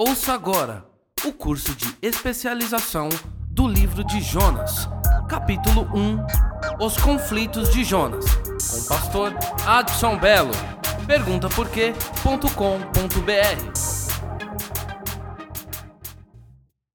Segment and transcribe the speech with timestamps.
[0.00, 0.88] Ouça agora
[1.24, 3.08] o curso de especialização
[3.50, 4.86] do livro de Jonas,
[5.28, 9.32] capítulo 1 Os conflitos de Jonas, com o pastor
[9.66, 10.52] Adson Belo.
[11.04, 11.68] Pergunta por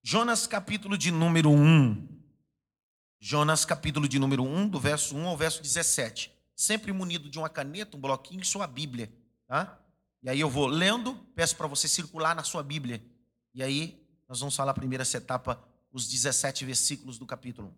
[0.01, 2.07] Jonas, capítulo de número 1.
[3.20, 6.31] Jonas, capítulo de número 1, do verso 1 ao verso 17.
[6.55, 9.11] Sempre munido de uma caneta, um bloquinho e sua Bíblia.
[9.45, 9.82] Tá?
[10.24, 13.04] E aí eu vou lendo, peço para você circular na sua Bíblia.
[13.54, 17.73] E aí nós vamos falar primeiro essa etapa, os 17 versículos do capítulo 1.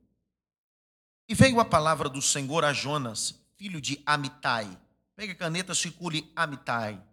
[1.30, 4.80] E veio a palavra do Senhor a Jonas, filho de Amitai.
[5.16, 7.04] Pega a caneta, circule Amitai.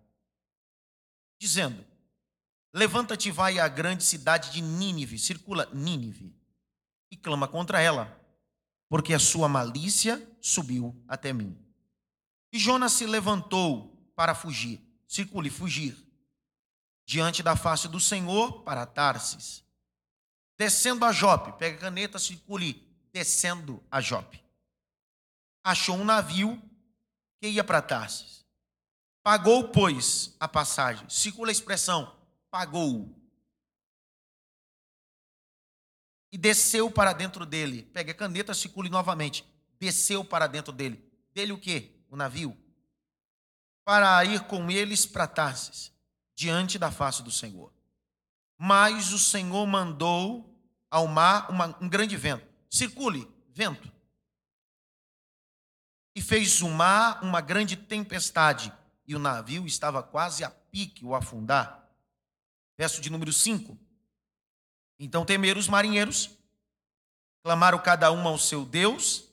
[1.41, 1.85] Dizendo:
[2.75, 6.37] Levanta-te e vai à grande cidade de Nínive, circula Nínive,
[7.11, 8.23] e clama contra ela
[8.93, 11.57] porque a sua malícia subiu até mim.
[12.53, 15.95] E Jonas se levantou para fugir, circule, fugir,
[17.05, 19.62] diante da face do Senhor para Tarsis.
[20.56, 24.42] Descendo a Jope, pega a caneta, circule, descendo a Jope.
[25.62, 26.61] Achou um navio
[27.39, 28.47] que ia para Tarsis.
[29.22, 31.06] Pagou, pois, a passagem.
[31.11, 32.17] Circula a expressão,
[32.50, 33.15] pagou
[36.33, 37.83] e desceu para dentro dele.
[37.92, 39.44] Pega a caneta, circule novamente.
[39.78, 41.05] Desceu para dentro dele.
[41.34, 41.91] Dele o quê?
[42.09, 42.56] O navio.
[43.84, 45.92] Para ir com eles para Tarsis,
[46.34, 47.72] diante da face do Senhor.
[48.56, 50.52] Mas o Senhor mandou
[50.91, 52.47] ao mar uma, um grande vento.
[52.70, 53.91] Circule, vento.
[56.14, 58.72] E fez o mar uma grande tempestade,
[59.06, 61.88] e o navio estava quase a pique o afundar.
[62.77, 63.78] Verso de número 5.
[64.98, 66.30] Então temeram os marinheiros,
[67.42, 69.28] clamaram cada um ao seu Deus,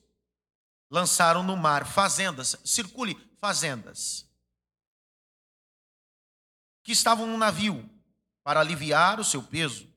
[0.90, 4.26] lançaram no mar fazendas, circule fazendas,
[6.82, 7.88] que estavam no navio
[8.42, 9.88] para aliviar o seu peso.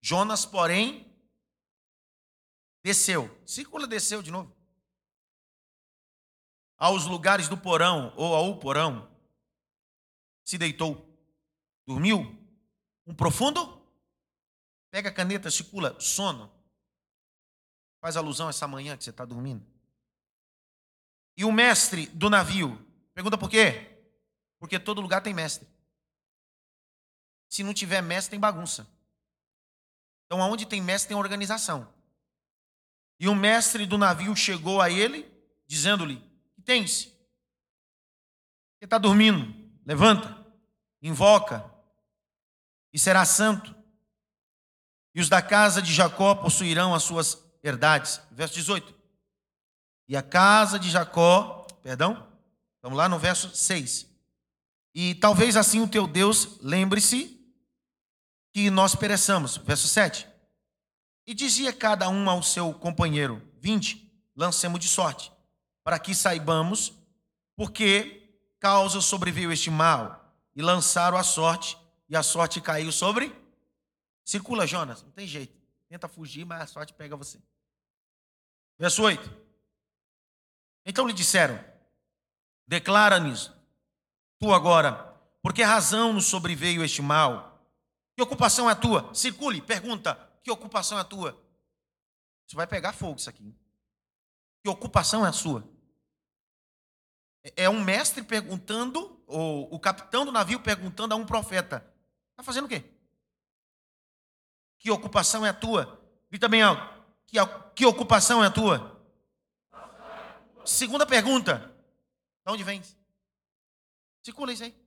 [0.00, 1.12] Jonas, porém,
[2.82, 4.54] desceu, circula desceu de novo,
[6.78, 9.10] aos lugares do porão ou ao porão,
[10.44, 11.04] se deitou,
[11.86, 12.38] dormiu,
[13.06, 13.76] um profundo
[14.96, 16.50] Pega a caneta, circula, sono.
[18.00, 19.62] Faz alusão a essa manhã que você está dormindo.
[21.36, 22.82] E o mestre do navio,
[23.12, 23.94] pergunta por quê?
[24.58, 25.68] Porque todo lugar tem mestre.
[27.48, 28.86] Se não tiver mestre, tem bagunça.
[30.26, 31.88] Então, aonde tem mestre, tem organização.
[33.18, 35.30] E o mestre do navio chegou a ele,
[35.66, 36.22] dizendo-lhe:
[36.54, 37.04] Que tens?
[38.78, 39.54] Você está dormindo?
[39.84, 40.44] Levanta,
[41.00, 41.64] invoca,
[42.92, 43.76] e será santo
[45.16, 48.20] e os da casa de Jacó possuirão as suas herdades.
[48.30, 48.94] Verso 18.
[50.06, 52.28] E a casa de Jacó, perdão,
[52.82, 54.06] vamos lá no verso 6.
[54.94, 57.35] E talvez assim o teu Deus lembre-se
[58.56, 59.58] que nós pereçamos.
[59.58, 60.26] Verso 7.
[61.26, 65.30] E dizia cada um ao seu companheiro: Vinde, lancemos de sorte,
[65.84, 66.94] para que saibamos
[67.54, 70.34] por que causa sobreveio este mal.
[70.54, 71.76] E lançaram a sorte,
[72.08, 73.30] e a sorte caiu sobre
[74.24, 75.54] Circula, Jonas, não tem jeito.
[75.86, 77.38] Tenta fugir, mas a sorte pega você.
[78.78, 79.30] Verso 8.
[80.86, 81.62] Então lhe disseram:
[82.66, 83.52] Declara-nos,
[84.38, 87.54] tu agora, por que razão nos sobreveio este mal?
[88.16, 89.14] Que ocupação é a tua?
[89.14, 91.38] Circule, pergunta: Que ocupação é a tua?
[92.46, 93.54] Isso vai pegar fogo, isso aqui.
[94.64, 95.62] Que ocupação é a sua?
[97.44, 101.86] É, é um mestre perguntando, ou o capitão do navio perguntando a um profeta:
[102.30, 102.84] Está fazendo o quê?
[104.78, 106.02] Que ocupação é a tua?
[106.30, 107.04] Grita bem alto.
[107.26, 107.36] Que,
[107.74, 108.96] que ocupação é a tua?
[110.64, 111.70] Segunda pergunta.
[112.46, 112.96] De onde vens?
[114.22, 114.85] Circula isso aí.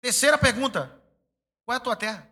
[0.00, 0.88] Terceira pergunta.
[1.64, 2.28] Qual é a tua terra?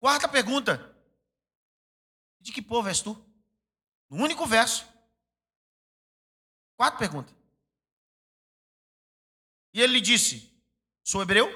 [0.00, 0.94] Quarta pergunta.
[2.40, 3.14] De que povo és tu?
[4.08, 4.86] No único verso.
[6.76, 7.34] Quatro perguntas.
[9.72, 10.52] E ele lhe disse:
[11.02, 11.48] Sou hebreu,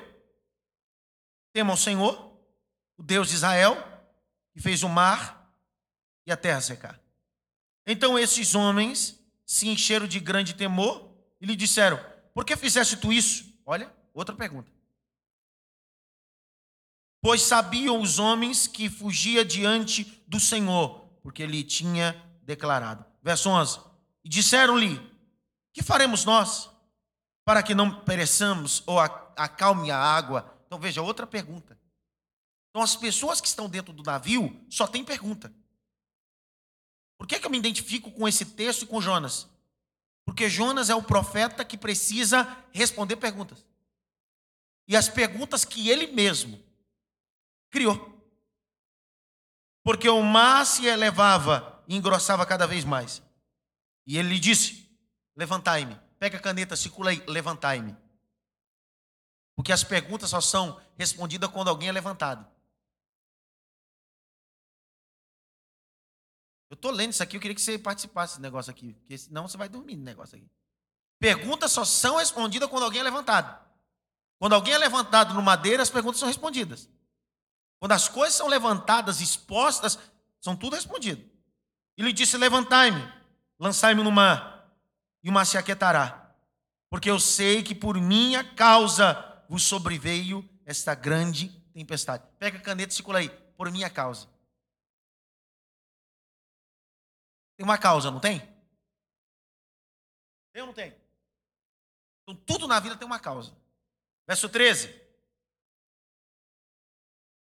[1.52, 2.36] temo ao Senhor,
[2.96, 3.76] o Deus de Israel,
[4.52, 5.54] que fez o mar
[6.26, 7.00] e a terra secar.
[7.86, 11.98] Então esses homens se encheram de grande temor e lhe disseram:
[12.34, 13.52] Por que fizeste tu isso?
[13.66, 14.70] Olha, outra pergunta.
[17.22, 23.04] Pois sabiam os homens que fugia diante do Senhor, porque ele tinha declarado.
[23.22, 23.80] Verso 11:
[24.24, 24.98] E disseram-lhe:
[25.72, 26.70] Que faremos nós
[27.44, 30.56] para que não pereçamos ou acalme a água?
[30.66, 31.78] Então veja outra pergunta.
[32.70, 35.52] Então as pessoas que estão dentro do navio só tem pergunta.
[37.18, 39.46] Por que, que eu me identifico com esse texto e com Jonas?
[40.30, 43.66] Porque Jonas é o profeta que precisa responder perguntas.
[44.86, 46.62] E as perguntas que ele mesmo
[47.68, 48.16] criou.
[49.82, 53.20] Porque o mar se elevava e engrossava cada vez mais.
[54.06, 54.88] E ele lhe disse:
[55.34, 55.98] Levantai-me.
[56.16, 57.96] Pega a caneta, circula aí, levantai-me.
[59.56, 62.46] Porque as perguntas só são respondidas quando alguém é levantado.
[66.70, 69.48] Eu estou lendo isso aqui, eu queria que você participasse desse negócio aqui, porque senão
[69.48, 70.48] você vai dormir no negócio aqui.
[71.18, 73.60] Perguntas só são respondidas quando alguém é levantado.
[74.38, 76.88] Quando alguém é levantado no madeira, as perguntas são respondidas.
[77.80, 79.98] Quando as coisas são levantadas, expostas,
[80.40, 81.28] são tudo respondido.
[81.96, 83.06] Ele disse: Levantai-me,
[83.58, 84.72] lançai-me no mar,
[85.24, 86.34] e o mar se aquietará,
[86.88, 92.22] porque eu sei que por minha causa vos sobreveio esta grande tempestade.
[92.38, 94.28] Pega a caneta e circula aí, por minha causa.
[97.60, 98.40] Tem uma causa, não tem?
[100.50, 100.96] Tem ou não tem?
[102.22, 103.54] Então, tudo na vida tem uma causa.
[104.26, 104.98] Verso 13.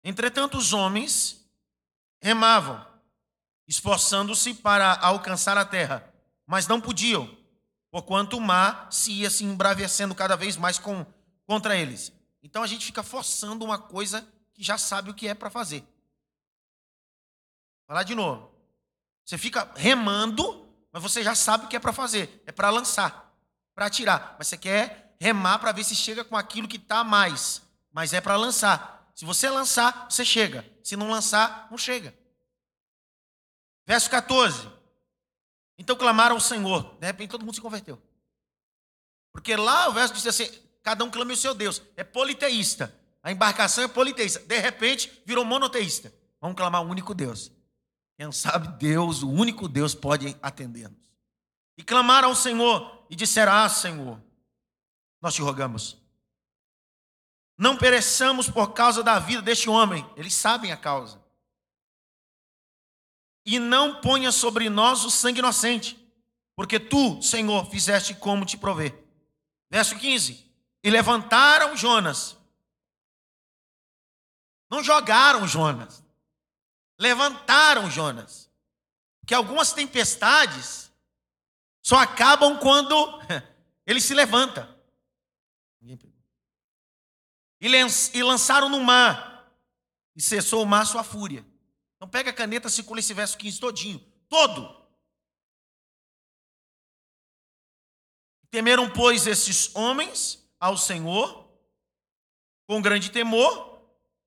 [0.03, 1.47] Entretanto, os homens
[2.19, 2.83] remavam,
[3.69, 6.11] esforçando-se para alcançar a terra,
[6.47, 7.37] mas não podiam,
[7.91, 11.05] porquanto o mar se ia se embravecendo cada vez mais com,
[11.45, 12.11] contra eles.
[12.43, 15.85] Então a gente fica forçando uma coisa que já sabe o que é para fazer.
[17.87, 18.60] Falar de novo.
[19.31, 22.43] Você fica remando, mas você já sabe o que é para fazer.
[22.47, 23.33] É para lançar,
[23.77, 24.35] para atirar.
[24.37, 27.63] Mas você quer remar para ver se chega com aquilo que está mais.
[27.93, 29.09] Mas é para lançar.
[29.15, 30.69] Se você lançar, você chega.
[30.83, 32.13] Se não lançar, não chega.
[33.87, 34.69] Verso 14.
[35.79, 36.97] Então clamaram ao Senhor.
[36.99, 38.03] De repente todo mundo se converteu.
[39.31, 40.51] Porque lá o verso diz assim:
[40.83, 41.81] cada um clame o seu Deus.
[41.97, 42.93] É politeísta.
[43.23, 44.41] A embarcação é politeísta.
[44.41, 46.13] De repente virou monoteísta.
[46.41, 47.53] Vamos clamar o único Deus.
[48.21, 51.11] Quem sabe Deus, o único Deus, pode atender-nos.
[51.79, 54.21] E clamaram ao Senhor e disseram: Ah, Senhor,
[55.23, 55.97] nós te rogamos.
[57.57, 60.07] Não pereçamos por causa da vida deste homem.
[60.19, 61.19] Eles sabem a causa.
[63.47, 65.99] E não ponha sobre nós o sangue inocente,
[66.55, 69.03] porque tu, Senhor, fizeste como te prover.
[69.71, 70.47] Verso 15.
[70.85, 72.37] E levantaram Jonas.
[74.71, 76.10] Não jogaram Jonas
[77.01, 78.51] levantaram Jonas.
[79.27, 80.93] Que algumas tempestades
[81.83, 82.95] só acabam quando
[83.87, 84.79] ele se levanta.
[87.61, 89.51] E lançaram no mar,
[90.15, 91.45] e cessou o mar sua fúria.
[91.97, 93.99] Então pega a caneta, circula esse verso 15 todinho,
[94.29, 94.79] todo.
[98.51, 101.49] Temeram, pois, esses homens ao Senhor,
[102.67, 103.81] com grande temor,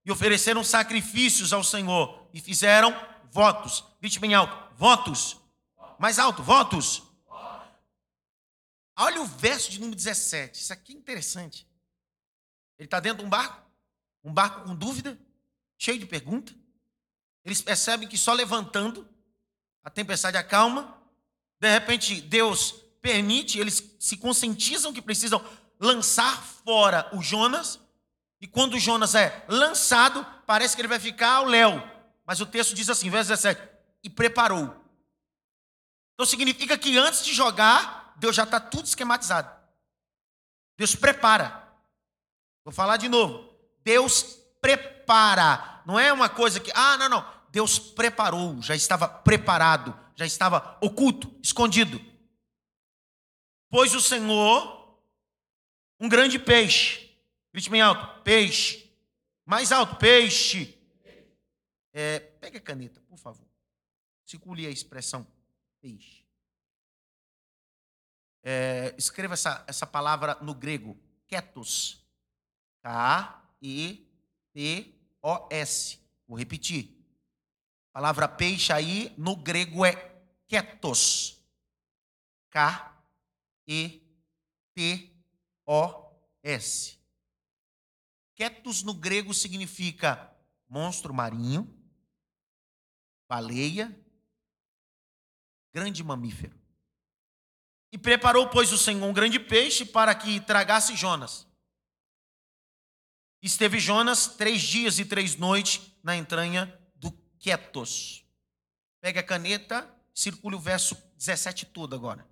[0.06, 2.94] e ofereceram sacrifícios ao Senhor e fizeram
[3.32, 3.84] votos.
[4.02, 5.40] Grite bem alto: votos.
[6.00, 7.04] Mais alto: votos.
[8.98, 10.60] Olha o verso de número 17.
[10.60, 11.68] Isso aqui é interessante.
[12.78, 13.62] Ele está dentro de um barco,
[14.24, 15.18] um barco com dúvida,
[15.78, 16.54] cheio de pergunta.
[17.46, 19.08] Eles percebem que só levantando
[19.84, 20.98] a tempestade acalma.
[21.60, 22.72] De repente, Deus
[23.02, 25.44] permite, eles se conscientizam que precisam
[25.80, 27.80] lançar fora o Jonas.
[28.40, 31.93] E quando o Jonas é lançado, parece que ele vai ficar ao léu.
[32.26, 33.62] Mas o texto diz assim, verso 17:
[34.04, 34.76] e preparou.
[36.14, 39.52] Então significa que antes de jogar, Deus já está tudo esquematizado.
[40.78, 41.68] Deus prepara.
[42.64, 43.54] Vou falar de novo.
[43.84, 45.82] Deus prepara.
[45.86, 47.34] Não é uma coisa que, ah, não, não.
[47.50, 52.04] Deus preparou, já estava preparado, já estava oculto, escondido.
[53.70, 54.98] Pois o Senhor,
[56.00, 57.12] um grande peixe,
[57.54, 58.92] grite bem alto, peixe,
[59.46, 60.73] mais alto, peixe,
[61.94, 63.48] é, pegue a caneta, por favor.
[64.26, 65.28] Circule a expressão
[65.80, 66.26] peixe.
[68.42, 70.98] É, escreva essa, essa palavra no grego,
[71.28, 72.04] ketos.
[72.82, 74.00] K-E-T-O-S.
[76.28, 76.98] Vou repetir.
[77.92, 79.94] A palavra peixe aí no grego é
[80.48, 81.40] ketos.
[82.50, 83.04] K-E-T-O-S.
[88.36, 90.36] Ketos no grego significa
[90.68, 91.72] monstro marinho,
[93.34, 93.92] baleia,
[95.74, 96.56] grande mamífero.
[97.92, 101.48] E preparou, pois, o Senhor um grande peixe para que tragasse Jonas.
[103.42, 108.24] Esteve Jonas três dias e três noites na entranha do Quietos.
[109.02, 112.28] Pega a caneta, circule o verso 17 todo agora.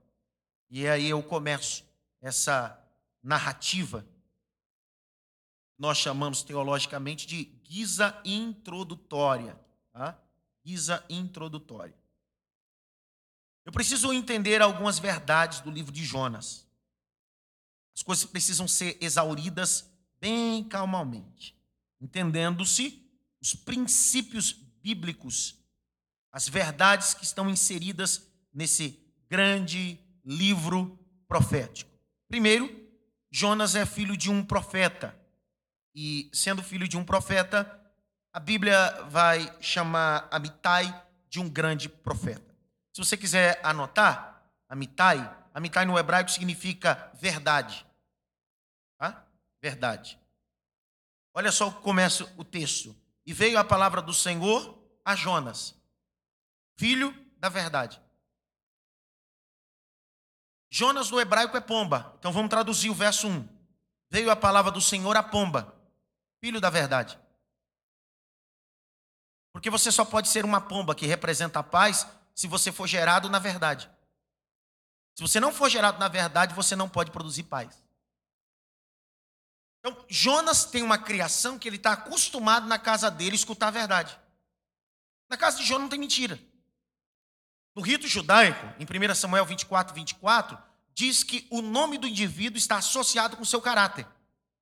[0.70, 1.84] E aí eu começo
[2.22, 2.80] essa
[3.24, 4.06] narrativa.
[5.80, 9.60] Nós chamamos teologicamente de guisa introdutória.
[9.92, 10.18] Tá?
[10.64, 11.96] Guisa introdutória.
[13.66, 16.68] Eu preciso entender algumas verdades do livro de Jonas.
[17.96, 19.90] As coisas precisam ser exauridas
[20.20, 21.56] bem calmamente,
[22.00, 23.04] entendendo-se
[23.42, 25.56] os princípios bíblicos,
[26.32, 29.00] as verdades que estão inseridas nesse
[29.30, 31.92] grande livro profético.
[32.28, 32.70] Primeiro,
[33.32, 35.18] Jonas é filho de um profeta.
[35.94, 37.81] E sendo filho de um profeta,
[38.34, 42.56] a Bíblia vai chamar Amitai de um grande profeta.
[42.94, 47.86] Se você quiser anotar, Amitai, Amitai no hebraico significa verdade.
[48.98, 49.26] Tá?
[49.62, 50.20] Verdade.
[51.34, 52.96] Olha só o que começa o texto.
[53.26, 55.76] E veio a palavra do Senhor a Jonas,
[56.78, 58.02] filho da verdade.
[60.70, 62.16] Jonas no hebraico é pomba.
[62.18, 63.48] Então vamos traduzir o verso 1.
[64.10, 65.76] Veio a palavra do Senhor a pomba,
[66.40, 67.20] filho da verdade.
[69.52, 73.30] Porque você só pode ser uma pomba que representa a paz se você for gerado
[73.30, 73.90] na verdade.
[75.16, 77.82] Se você não for gerado na verdade, você não pode produzir paz.
[79.80, 84.18] Então, Jonas tem uma criação que ele está acostumado na casa dele escutar a verdade.
[85.30, 86.40] Na casa de Jonas não tem mentira.
[87.76, 90.58] No rito judaico, em 1 Samuel 24, 24,
[90.94, 94.06] diz que o nome do indivíduo está associado com o seu caráter.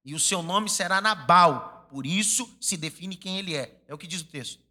[0.05, 1.87] E o seu nome será Nabal.
[1.89, 3.81] Por isso se define quem ele é.
[3.87, 4.68] É o que diz o texto.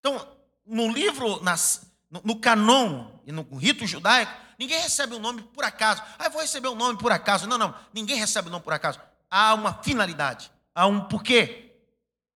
[0.00, 5.20] Então, no livro, nas, no, no canon e no rito judaico, ninguém recebe o um
[5.20, 6.02] nome por acaso.
[6.18, 7.46] Ah, vou receber o um nome por acaso.
[7.46, 7.74] Não, não.
[7.92, 8.98] Ninguém recebe o um nome por acaso.
[9.30, 10.50] Há uma finalidade.
[10.74, 11.72] Há um porquê.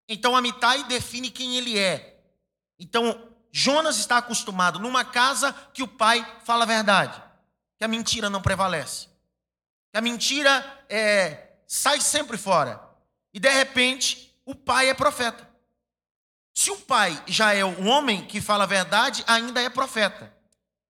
[0.07, 2.19] Então, Amitai define quem ele é.
[2.77, 7.21] Então, Jonas está acostumado numa casa que o pai fala a verdade,
[7.77, 9.07] que a mentira não prevalece,
[9.91, 12.81] que a mentira é, sai sempre fora.
[13.31, 15.47] E de repente, o pai é profeta.
[16.53, 20.31] Se o pai já é um homem que fala a verdade, ainda é profeta.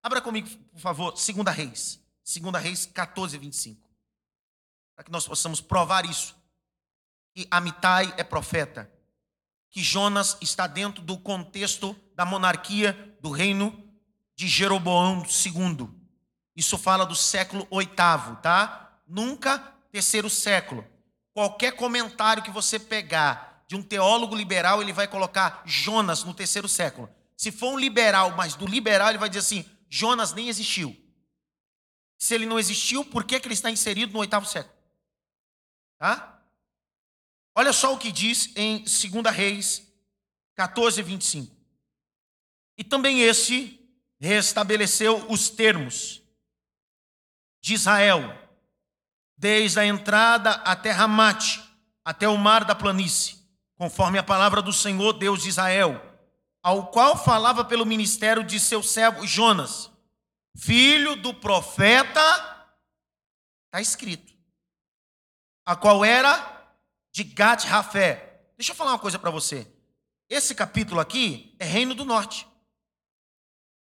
[0.02, 2.00] Abra comigo, por favor, 2 Reis.
[2.26, 3.90] 2 Reis 14, 25.
[4.96, 6.36] Para que nós possamos provar isso.
[7.34, 8.92] Que Amitai é profeta.
[9.72, 13.82] Que Jonas está dentro do contexto da monarquia do reino
[14.36, 15.90] de Jeroboão II.
[16.56, 19.00] Isso fala do século oitavo, tá?
[19.08, 19.58] Nunca
[19.92, 20.86] terceiro século.
[21.34, 26.70] Qualquer comentário que você pegar de um teólogo liberal, ele vai colocar Jonas no terceiro
[26.70, 27.10] século.
[27.36, 30.96] Se for um liberal, mas do liberal, ele vai dizer assim: Jonas nem existiu.
[32.16, 34.76] Se ele não existiu, por que, que ele está inserido no oitavo século?
[35.98, 36.40] Tá?
[37.56, 39.92] Olha só o que diz em 2 Reis
[40.54, 41.56] 14, 25.
[42.78, 43.80] E também esse
[44.20, 46.22] restabeleceu os termos
[47.60, 48.38] de Israel,
[49.36, 51.64] desde a entrada até Ramate,
[52.06, 53.43] até o mar da planície,
[53.78, 56.02] conforme a palavra do Senhor Deus de Israel,
[56.62, 59.92] ao qual falava pelo ministério de seu servo Jonas,
[60.56, 62.22] filho do profeta,
[63.66, 64.34] está escrito,
[65.66, 66.68] a qual era
[67.12, 68.42] de Gat Rafé.
[68.58, 69.68] Deixa eu falar uma coisa para você.
[70.30, 72.48] Esse capítulo aqui é Reino do Norte.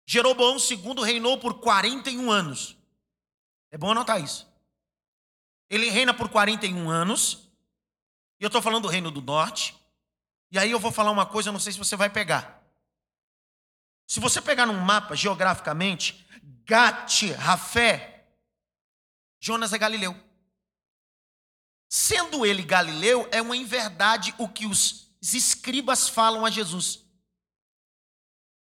[0.05, 2.77] Jeroboão II reinou por 41 anos.
[3.71, 4.47] É bom anotar isso.
[5.69, 7.46] Ele reina por 41 anos.
[8.39, 9.75] E eu estou falando do reino do norte.
[10.51, 12.63] E aí eu vou falar uma coisa, eu não sei se você vai pegar.
[14.05, 16.25] Se você pegar num mapa geograficamente,
[16.65, 18.25] Gat, Rafé,
[19.39, 20.15] Jonas é Galileu.
[21.89, 27.07] Sendo ele Galileu, é uma inverdade o que os escribas falam a Jesus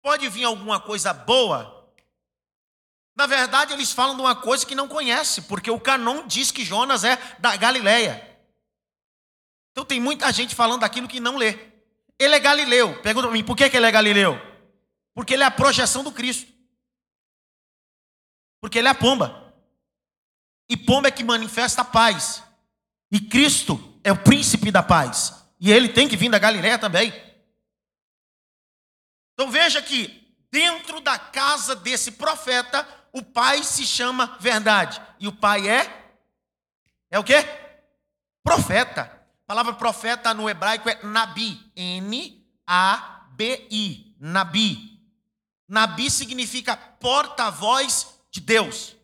[0.06, 1.92] pode vir alguma coisa boa.
[3.16, 6.64] Na verdade, eles falam de uma coisa que não conhece, porque o canon diz que
[6.64, 8.35] Jonas é da Galileia.
[9.76, 11.60] Então tem muita gente falando daquilo que não lê.
[12.18, 13.02] Ele é galileu.
[13.02, 14.40] Pergunta para mim, por que, que ele é galileu?
[15.14, 16.50] Porque ele é a projeção do Cristo.
[18.62, 19.54] Porque ele é a pomba.
[20.70, 22.42] E pomba é que manifesta a paz.
[23.12, 25.46] E Cristo é o príncipe da paz.
[25.60, 27.14] E ele tem que vir da Galileia também.
[29.34, 35.02] Então veja que dentro da casa desse profeta, o pai se chama verdade.
[35.20, 36.14] E o pai é
[37.12, 37.44] é o quê?
[38.42, 39.15] Profeta.
[39.46, 45.00] A palavra profeta no hebraico é nabi, N A B I, nabi.
[45.70, 48.96] Nabi significa porta-voz de Deus.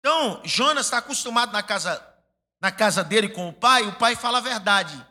[0.00, 2.04] Então, Jonas está acostumado na casa
[2.60, 5.06] na casa dele com o pai, o pai fala a verdade.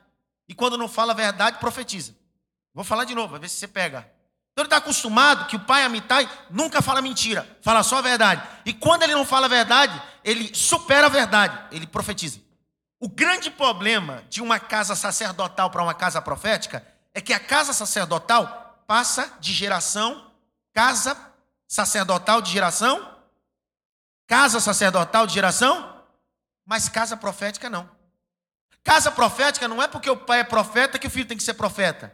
[0.48, 2.14] E quando não fala a verdade, profetiza.
[2.74, 4.00] Vou falar de novo, vai ver se você pega.
[4.52, 8.46] Então ele está acostumado que o pai Amitai nunca fala mentira, fala só a verdade.
[8.66, 12.42] E quando ele não fala a verdade, ele supera a verdade, ele profetiza.
[13.00, 17.72] O grande problema de uma casa sacerdotal para uma casa profética é que a casa
[17.72, 20.30] sacerdotal passa de geração,
[20.74, 21.18] casa
[21.66, 23.18] sacerdotal de geração,
[24.28, 26.04] casa sacerdotal de geração,
[26.66, 27.90] mas casa profética não.
[28.84, 31.54] Casa profética não é porque o pai é profeta que o filho tem que ser
[31.54, 32.14] profeta.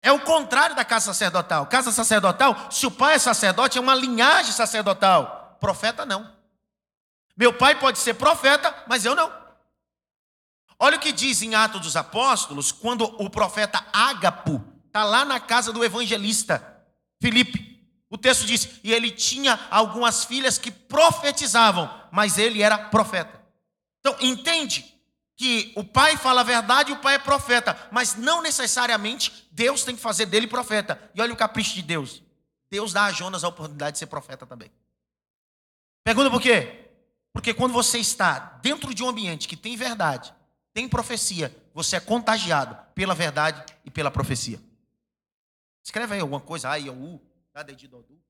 [0.00, 1.66] É o contrário da casa sacerdotal.
[1.66, 5.58] Casa sacerdotal, se o pai é sacerdote, é uma linhagem sacerdotal.
[5.60, 6.37] Profeta não.
[7.38, 9.32] Meu pai pode ser profeta, mas eu não.
[10.76, 15.38] Olha o que diz em Atos dos Apóstolos, quando o profeta Ágapo está lá na
[15.38, 16.84] casa do evangelista
[17.22, 17.80] Filipe.
[18.10, 23.40] O texto diz: e ele tinha algumas filhas que profetizavam, mas ele era profeta.
[24.00, 24.84] Então, entende
[25.36, 29.84] que o pai fala a verdade e o pai é profeta, mas não necessariamente Deus
[29.84, 31.00] tem que fazer dele profeta.
[31.14, 32.20] E olha o capricho de Deus:
[32.68, 34.72] Deus dá a Jonas a oportunidade de ser profeta também.
[36.02, 36.87] Pergunta por quê?
[37.38, 40.34] Porque quando você está dentro de um ambiente que tem verdade,
[40.74, 44.60] tem profecia, você é contagiado pela verdade e pela profecia.
[45.80, 47.22] Escreve aí alguma coisa, aí, u,
[47.64, 48.20] dedinho do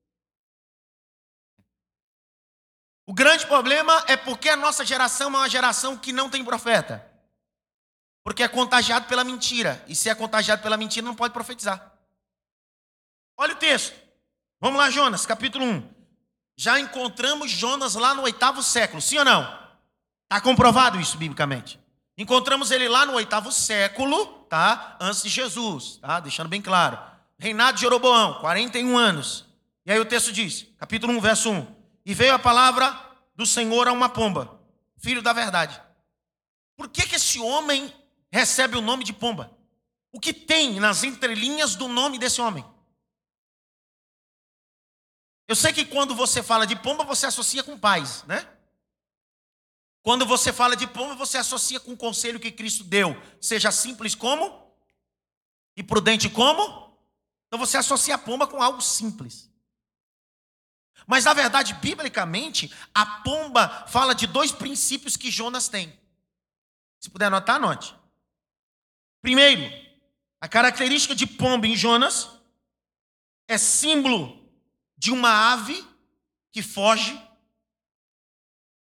[3.06, 7.10] O grande problema é porque a nossa geração é uma geração que não tem profeta.
[8.22, 9.82] Porque é contagiado pela mentira.
[9.88, 11.94] E se é contagiado pela mentira, não pode profetizar.
[13.38, 13.98] Olha o texto.
[14.60, 15.97] Vamos lá, Jonas, capítulo 1.
[16.60, 19.42] Já encontramos Jonas lá no oitavo século, sim ou não?
[20.24, 21.78] Está comprovado isso biblicamente.
[22.16, 24.96] Encontramos ele lá no oitavo século, tá?
[25.00, 26.18] Antes de Jesus, tá?
[26.18, 26.98] Deixando bem claro.
[27.38, 29.44] Reinado de Jeroboão, 41 anos.
[29.86, 31.64] E aí o texto diz, capítulo 1, verso 1.
[32.04, 32.92] E veio a palavra
[33.36, 34.60] do Senhor a uma pomba,
[34.96, 35.80] filho da verdade.
[36.76, 37.94] Por que, que esse homem
[38.32, 39.56] recebe o nome de pomba?
[40.10, 42.64] O que tem nas entrelinhas do nome desse homem?
[45.48, 48.46] Eu sei que quando você fala de pomba, você associa com pais, né?
[50.02, 53.20] Quando você fala de pomba, você associa com o conselho que Cristo deu.
[53.40, 54.70] Seja simples como
[55.74, 56.62] e prudente como.
[57.46, 59.50] Então você associa a pomba com algo simples.
[61.06, 65.98] Mas na verdade, biblicamente, a pomba fala de dois princípios que Jonas tem.
[67.00, 67.94] Se puder anotar, anote.
[69.22, 69.62] Primeiro,
[70.40, 72.28] a característica de pomba em Jonas
[73.48, 74.37] é símbolo
[74.98, 75.86] de uma ave
[76.50, 77.18] que foge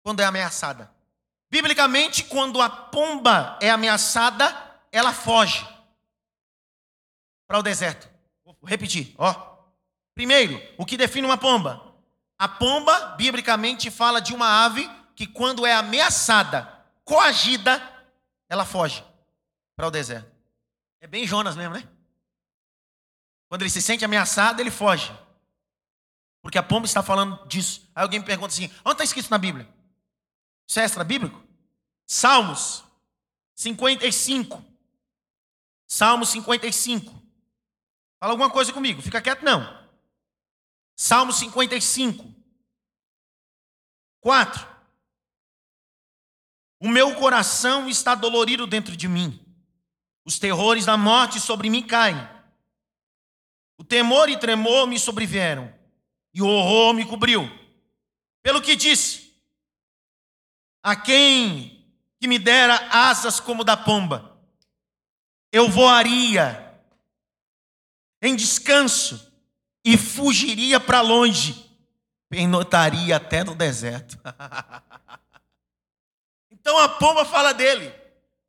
[0.03, 0.93] quando é ameaçada.
[1.49, 4.45] Biblicamente, quando a pomba é ameaçada,
[4.91, 5.67] ela foge
[7.47, 8.09] para o deserto.
[8.45, 9.53] Vou repetir, ó.
[10.13, 11.93] Primeiro, o que define uma pomba?
[12.37, 17.81] A pomba, biblicamente, fala de uma ave que, quando é ameaçada, coagida,
[18.49, 19.03] ela foge
[19.75, 20.31] para o deserto.
[21.01, 21.87] É bem Jonas mesmo, né?
[23.47, 25.11] Quando ele se sente ameaçado, ele foge.
[26.43, 27.89] Porque a pomba está falando disso.
[27.95, 29.67] Aí alguém me pergunta assim: onde está escrito na Bíblia?
[30.67, 31.41] Isso é extra bíblico?
[32.05, 32.83] Salmos
[33.55, 34.63] 55.
[35.87, 37.11] Salmos 55.
[38.19, 39.81] Fala alguma coisa comigo, fica quieto não.
[40.95, 42.33] Salmo 55.
[44.21, 44.67] 4.
[46.79, 49.39] O meu coração está dolorido dentro de mim.
[50.25, 52.17] Os terrores da morte sobre mim caem.
[53.77, 55.73] O temor e tremor me sobrevieram,
[56.33, 57.49] e o horror me cobriu.
[58.41, 59.33] Pelo que disse:
[60.81, 61.85] a quem
[62.19, 64.37] que me dera asas como da pomba,
[65.51, 66.73] eu voaria
[68.21, 69.31] em descanso
[69.83, 71.69] e fugiria para longe,
[72.29, 74.17] pernotaria até no deserto.
[76.51, 77.93] então a pomba fala dele.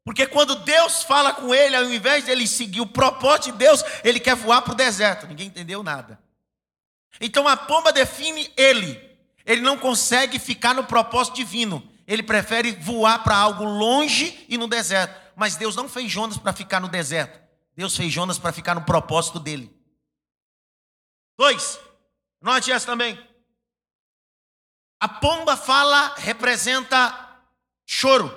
[0.05, 3.83] Porque quando Deus fala com ele, ao invés de ele seguir o propósito de Deus,
[4.05, 5.27] ele quer voar para o deserto.
[5.27, 6.23] Ninguém entendeu nada.
[7.21, 9.01] Então a pomba define ele.
[9.45, 11.87] Ele não consegue ficar no propósito divino.
[12.07, 15.23] Ele prefere voar para algo longe e no deserto.
[15.37, 17.43] Mas Deus não fez Jonas para ficar no deserto.
[17.77, 19.75] Deus fez Jonas para ficar no propósito dele.
[21.37, 21.81] Dois,
[22.41, 23.19] note essa também.
[25.01, 27.43] A pomba fala, representa
[27.85, 28.33] choro,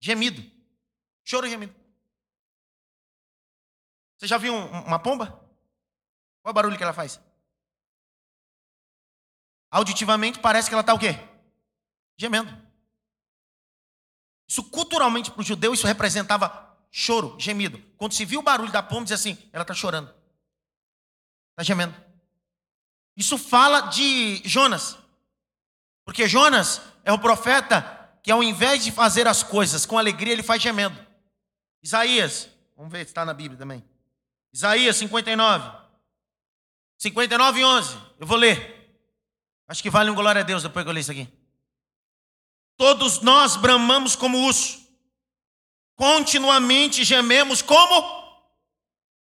[0.00, 0.42] gemido.
[1.24, 1.74] Choro e gemido.
[4.18, 5.26] Você já viu uma pomba?
[5.26, 7.20] Qual é o barulho que ela faz?
[9.72, 11.18] Auditivamente parece que ela está o quê?
[12.16, 12.54] Gemendo.
[14.46, 17.82] Isso culturalmente para o judeu, isso representava choro, gemido.
[17.96, 20.14] Quando se viu o barulho da pomba, dizia assim, ela está chorando.
[21.52, 21.96] Está gemendo.
[23.16, 24.98] Isso fala de Jonas.
[26.04, 30.42] Porque Jonas é o profeta que ao invés de fazer as coisas com alegria, ele
[30.42, 30.98] faz gemendo.
[31.82, 33.82] Isaías, vamos ver se está na Bíblia também.
[34.52, 35.78] Isaías 59.
[36.98, 37.98] 59 e 11.
[38.20, 38.71] Eu vou ler.
[39.68, 41.28] Acho que vale um glória a Deus depois que eu ler isso aqui.
[42.76, 44.80] Todos nós bramamos como urso,
[45.96, 48.22] continuamente gememos como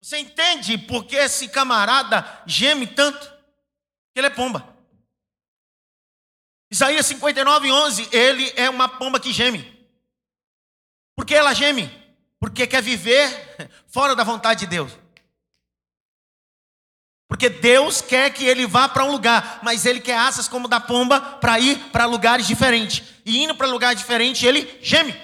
[0.01, 3.27] Você entende por que esse camarada geme tanto?
[4.13, 4.77] Que ele é pomba.
[6.71, 9.77] Isaías 59, 11, ele é uma pomba que geme.
[11.17, 11.91] Por que ela geme?
[12.39, 14.93] Porque quer viver fora da vontade de Deus.
[17.29, 20.81] Porque Deus quer que ele vá para um lugar, mas ele quer asas como da
[20.81, 23.03] pomba para ir para lugares diferentes.
[23.25, 25.15] E indo para lugares diferentes, ele geme.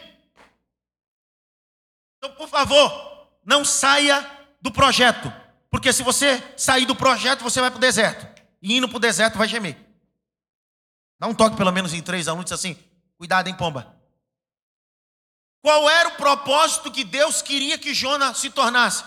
[2.18, 4.24] Então, por favor, não saia
[4.60, 5.32] do projeto.
[5.70, 8.28] Porque se você sair do projeto, você vai para o deserto.
[8.60, 9.76] E indo para o deserto, vai gemer.
[11.18, 12.78] Dá um toque pelo menos em três alunos assim:
[13.16, 13.94] cuidado, hein, pomba.
[15.62, 19.04] Qual era o propósito que Deus queria que Jonas se tornasse?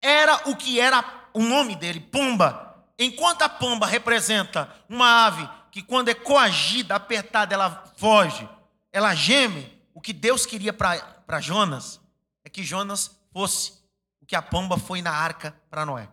[0.00, 1.02] Era o que era
[1.34, 2.82] o nome dele, pomba.
[2.98, 8.48] Enquanto a pomba representa uma ave que, quando é coagida, apertada, ela foge,
[8.92, 12.00] ela geme, o que Deus queria para Jonas
[12.44, 13.72] é que Jonas fosse
[14.20, 16.08] o que a pomba foi na arca para Noé.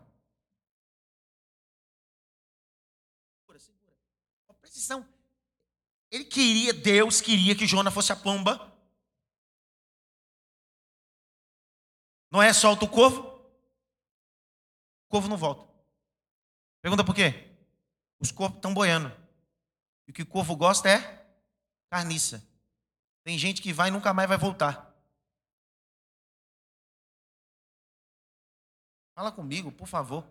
[4.59, 5.05] Precisão.
[6.09, 8.71] Ele queria, Deus queria que Jonas fosse a pomba
[12.31, 13.30] Noé solta o corvo,
[15.11, 15.69] corvo não volta.
[16.81, 17.53] Pergunta por quê?
[18.19, 19.09] Os corvos estão boiando.
[20.07, 21.27] E o que o corvo gosta é
[21.91, 22.43] carniça.
[23.23, 24.89] Tem gente que vai e nunca mais vai voltar.
[29.13, 30.25] Fala comigo, por favor.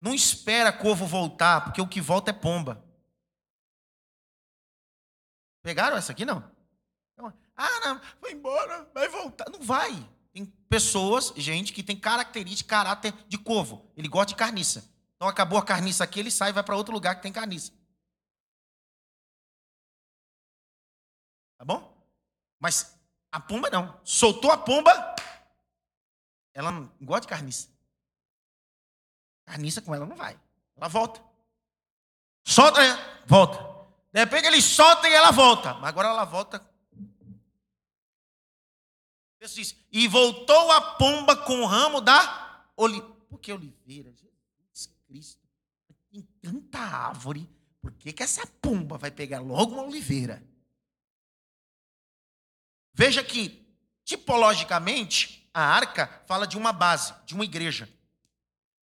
[0.00, 2.82] Não espera corvo voltar, porque o que volta é pomba.
[5.62, 6.50] Pegaram essa aqui não?
[7.54, 9.48] Ah, não, foi embora, vai voltar.
[9.50, 9.92] Não vai.
[10.32, 13.90] Tem pessoas, gente, que tem característica, caráter de corvo.
[13.96, 14.90] Ele gosta de carniça.
[15.14, 17.72] Então acabou a carniça aqui, ele sai e vai para outro lugar que tem carniça.
[21.58, 21.96] Tá bom?
[22.58, 22.98] Mas
[23.30, 24.00] a pomba não.
[24.04, 25.14] Soltou a pomba,
[26.54, 27.68] ela não gosta de carniça.
[29.44, 30.38] Carniça com ela não vai.
[30.76, 31.22] Ela volta.
[32.44, 32.80] Solta,
[33.26, 33.58] volta.
[34.12, 35.74] De repente ele solta e ela volta.
[35.74, 36.71] Mas agora ela volta
[39.42, 43.12] texto diz: E voltou a pomba com o ramo da oliveira.
[43.28, 44.12] Por que oliveira?
[44.12, 45.42] Jesus Cristo.
[46.10, 47.48] Tem tanta árvore.
[47.80, 50.42] Por que, que essa pomba vai pegar logo uma oliveira?
[52.94, 53.66] Veja que,
[54.04, 57.88] tipologicamente, a arca fala de uma base, de uma igreja.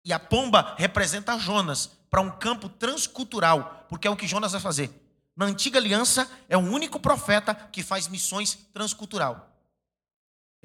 [0.05, 4.61] E a pomba representa Jonas para um campo transcultural, porque é o que Jonas vai
[4.61, 4.91] fazer.
[5.35, 9.56] Na antiga aliança, é o único profeta que faz missões transcultural.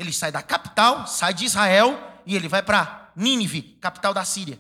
[0.02, 4.60] Ele sai da capital, sai de Israel e ele vai para Nínive, capital da Síria.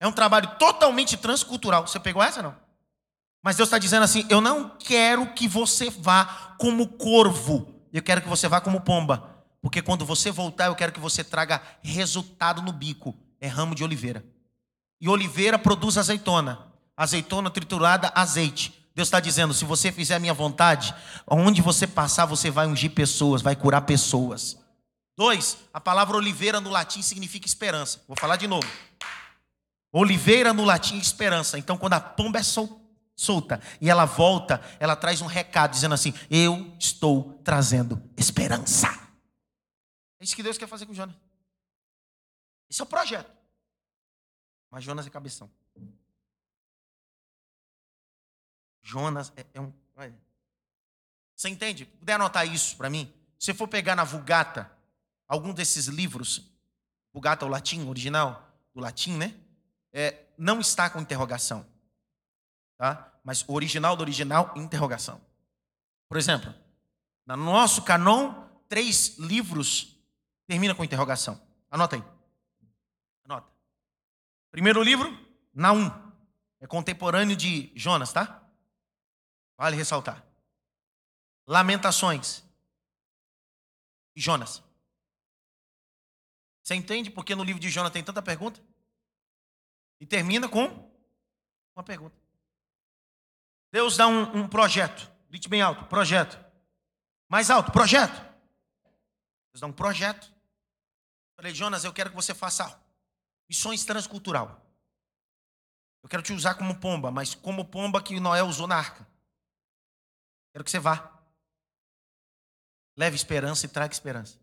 [0.00, 1.86] É um trabalho totalmente transcultural.
[1.86, 2.56] Você pegou essa não?
[3.42, 8.22] Mas Deus está dizendo assim: eu não quero que você vá como corvo, eu quero
[8.22, 9.44] que você vá como pomba.
[9.60, 13.14] Porque quando você voltar, eu quero que você traga resultado no bico.
[13.38, 14.24] É ramo de oliveira.
[14.98, 16.66] E oliveira produz azeitona.
[16.96, 18.77] Azeitona triturada, azeite.
[18.98, 20.92] Deus está dizendo: se você fizer a minha vontade,
[21.24, 24.58] onde você passar, você vai ungir pessoas, vai curar pessoas.
[25.16, 28.02] Dois, a palavra oliveira no latim significa esperança.
[28.08, 28.66] Vou falar de novo.
[29.92, 31.56] Oliveira no latim é esperança.
[31.56, 36.12] Então, quando a pomba é solta e ela volta, ela traz um recado dizendo assim:
[36.28, 38.88] Eu estou trazendo esperança.
[40.18, 41.14] É isso que Deus quer fazer com Jonas.
[42.68, 43.30] Esse é o projeto.
[44.72, 45.48] Mas Jonas é cabeção.
[48.88, 49.70] Jonas é, é um.
[51.36, 51.84] Você entende?
[51.84, 53.12] Puder anotar isso para mim?
[53.38, 54.72] Se for pegar na Vulgata,
[55.28, 56.50] algum desses livros,
[57.12, 59.34] Vulgata, o latim original, do latim, né?
[59.92, 61.66] É, não está com interrogação.
[62.78, 63.12] Tá?
[63.22, 65.20] Mas o original do original, interrogação.
[66.08, 66.52] Por exemplo,
[67.26, 69.96] no nosso canon, três livros
[70.46, 71.38] termina com interrogação.
[71.70, 72.04] Anota aí.
[73.24, 73.48] Anota.
[74.50, 75.14] Primeiro livro,
[75.52, 75.90] Naum.
[76.58, 78.37] É contemporâneo de Jonas, tá?
[79.58, 80.24] Vale ressaltar.
[81.46, 82.44] Lamentações.
[84.14, 84.62] Jonas.
[86.62, 88.60] Você entende porque no livro de Jonas tem tanta pergunta?
[90.00, 90.66] E termina com
[91.74, 92.16] uma pergunta.
[93.72, 95.10] Deus dá um, um projeto.
[95.28, 96.38] Grite bem alto, projeto.
[97.28, 98.16] Mais alto, projeto.
[99.52, 100.32] Deus dá um projeto.
[101.36, 102.80] Falei, Jonas, eu quero que você faça
[103.48, 104.64] missões transcultural.
[106.02, 109.06] Eu quero te usar como pomba, mas como pomba que Noé usou na arca.
[110.52, 111.18] Quero que você vá.
[112.96, 114.38] Leve esperança e traga esperança.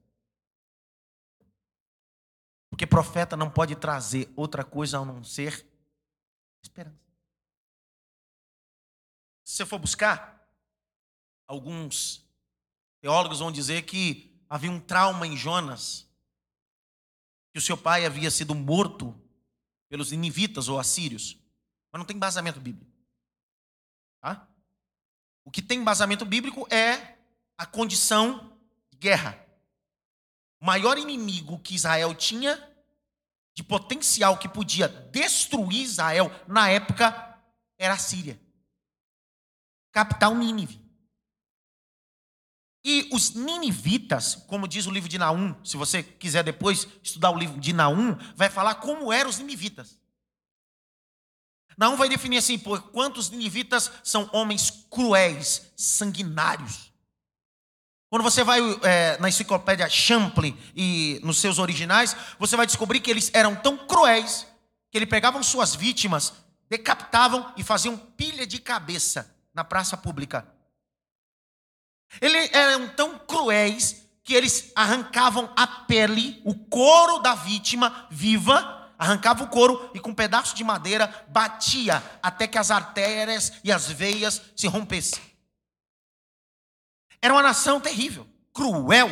[2.70, 5.66] Porque profeta não pode trazer outra coisa a não ser
[6.64, 7.00] esperança.
[9.44, 10.50] Se você for buscar,
[11.48, 12.26] alguns
[13.00, 16.06] teólogos vão dizer que havia um trauma em Jonas
[17.54, 19.18] que o seu pai havia sido morto
[19.88, 21.38] pelos ninivitas ou assírios.
[21.92, 22.92] Mas não tem embasamento bíblico.
[24.20, 24.48] Tá?
[25.46, 27.16] O que tem embasamento bíblico é
[27.58, 28.52] a condição
[28.92, 29.40] de guerra.
[30.60, 32.62] O maior inimigo que Israel tinha,
[33.54, 37.40] de potencial que podia destruir Israel na época,
[37.78, 38.42] era a Síria.
[39.92, 40.84] Capital Nínive.
[42.84, 47.38] E os ninivitas, como diz o livro de Naum, se você quiser depois estudar o
[47.38, 49.98] livro de Naum, vai falar como eram os ninivitas.
[51.78, 56.92] Naum vai definir assim, por quantos ninivitas são homens cruéis, sanguinários.
[58.10, 63.12] Quando você vai é, na enciclopédia Champlin e nos seus originais, você vai descobrir que
[63.12, 64.48] eles eram tão cruéis
[64.90, 66.34] que eles pegavam suas vítimas,
[66.70, 70.56] decapitavam e faziam pilha de cabeça na praça pública
[72.22, 79.44] eles eram tão cruéis que eles arrancavam a pele, o couro da vítima viva, arrancava
[79.44, 83.90] o couro e com um pedaço de madeira batia até que as artérias e as
[83.90, 85.22] veias se rompessem.
[87.22, 89.10] Era uma nação terrível, cruel.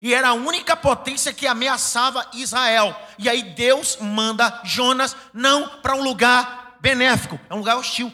[0.00, 2.96] E era a única potência que ameaçava Israel.
[3.18, 8.12] E aí Deus manda Jonas não para um lugar benéfico, é um lugar hostil.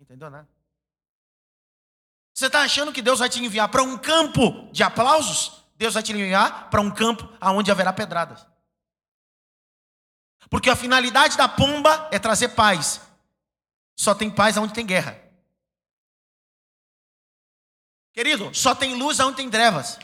[0.00, 0.48] Entendeu nada?
[2.34, 5.59] Você está achando que Deus vai te enviar para um campo de aplausos?
[5.80, 8.46] Deus vai te enviar para um campo onde haverá pedradas.
[10.50, 13.00] Porque a finalidade da pomba é trazer paz.
[13.96, 15.18] Só tem paz onde tem guerra.
[18.12, 19.98] Querido, só tem luz onde tem trevas.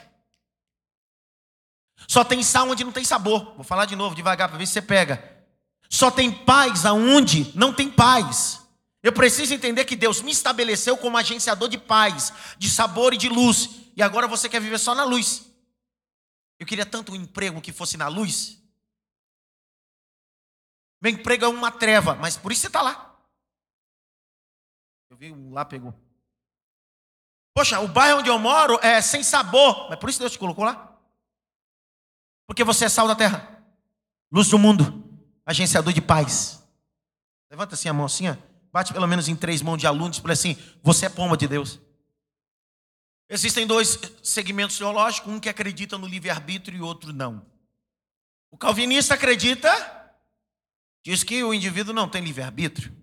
[2.08, 3.52] Só tem sal onde não tem sabor.
[3.54, 5.46] Vou falar de novo, devagar, para ver se você pega.
[5.90, 8.62] Só tem paz aonde não tem paz.
[9.02, 13.28] Eu preciso entender que Deus me estabeleceu como agenciador de paz, de sabor e de
[13.28, 13.68] luz.
[13.94, 15.45] E agora você quer viver só na luz.
[16.58, 18.62] Eu queria tanto um emprego que fosse na luz.
[21.00, 23.16] Meu emprego é uma treva, mas por isso você está lá.
[25.10, 25.94] Eu vi um lá, pegou.
[27.54, 30.64] Poxa, o bairro onde eu moro é sem sabor, mas por isso Deus te colocou
[30.64, 30.98] lá.
[32.46, 33.64] Porque você é sal da terra,
[34.30, 35.04] luz do mundo,
[35.44, 36.62] agenciador de paz.
[37.50, 38.36] Levanta assim a mão assim, ó.
[38.72, 41.80] Bate pelo menos em três mãos de alunos fala assim: você é pomba de Deus.
[43.28, 47.44] Existem dois segmentos teológicos, um que acredita no livre-arbítrio e outro não.
[48.50, 49.68] O calvinista acredita,
[51.04, 52.94] diz que o indivíduo não tem livre-arbítrio.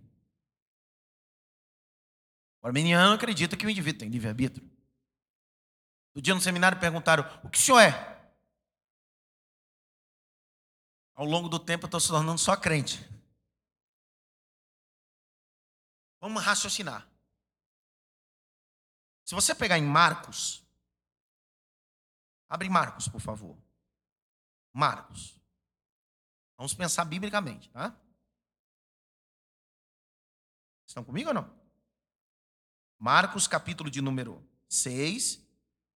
[2.62, 4.74] O arminiano acredita que o indivíduo tem livre-arbítrio.
[6.16, 8.14] No dia no seminário perguntaram: o que o senhor é?
[11.16, 13.08] Ao longo do tempo eu estou se tornando só crente.
[16.22, 17.13] Vamos raciocinar.
[19.24, 20.64] Se você pegar em Marcos,
[22.50, 23.58] abre Marcos, por favor.
[24.72, 25.40] Marcos.
[26.58, 27.96] Vamos pensar biblicamente, tá?
[30.86, 31.64] Estão comigo ou não?
[33.00, 35.42] Marcos, capítulo de número 6,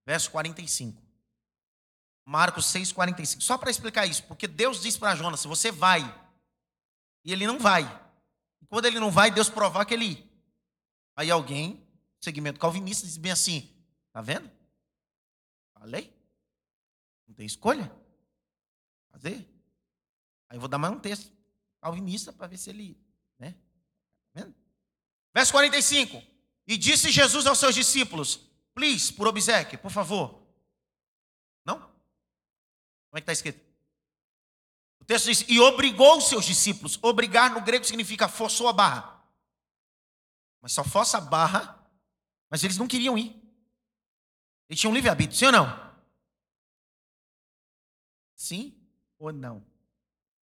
[0.05, 1.01] verso 45.
[2.25, 3.41] Marcos 6, 45.
[3.41, 6.01] Só para explicar isso, porque Deus disse para Jonas: você vai,
[7.23, 7.83] e ele não vai.
[8.67, 9.49] Quando ele não vai, Deus
[9.85, 10.31] que ele ir.
[11.15, 11.86] Aí alguém,
[12.19, 13.69] segmento calvinista, diz bem assim:
[14.11, 14.49] tá vendo?
[15.73, 16.13] Falei?
[17.27, 17.91] Não tem escolha?
[19.11, 19.47] Fazer?
[20.49, 21.31] Aí eu vou dar mais um texto
[21.81, 22.97] calvinista para ver se ele.
[23.37, 23.51] Né?
[23.51, 24.55] Tá vendo?
[25.33, 26.23] Verso 45.
[26.67, 28.41] E disse Jesus aos seus discípulos:
[28.73, 30.41] Please, por obsequio, por favor.
[31.65, 31.79] Não?
[31.79, 31.93] Como
[33.13, 33.67] é que está escrito?
[35.07, 36.99] texto diz: e obrigou os seus discípulos.
[37.01, 39.23] Obrigar no grego significa forçou a barra.
[40.61, 41.76] Mas só força a barra,
[42.49, 43.35] mas eles não queriam ir.
[44.69, 45.97] Eles tinham livre-arbítrio, sim ou não?
[48.35, 49.65] Sim ou não?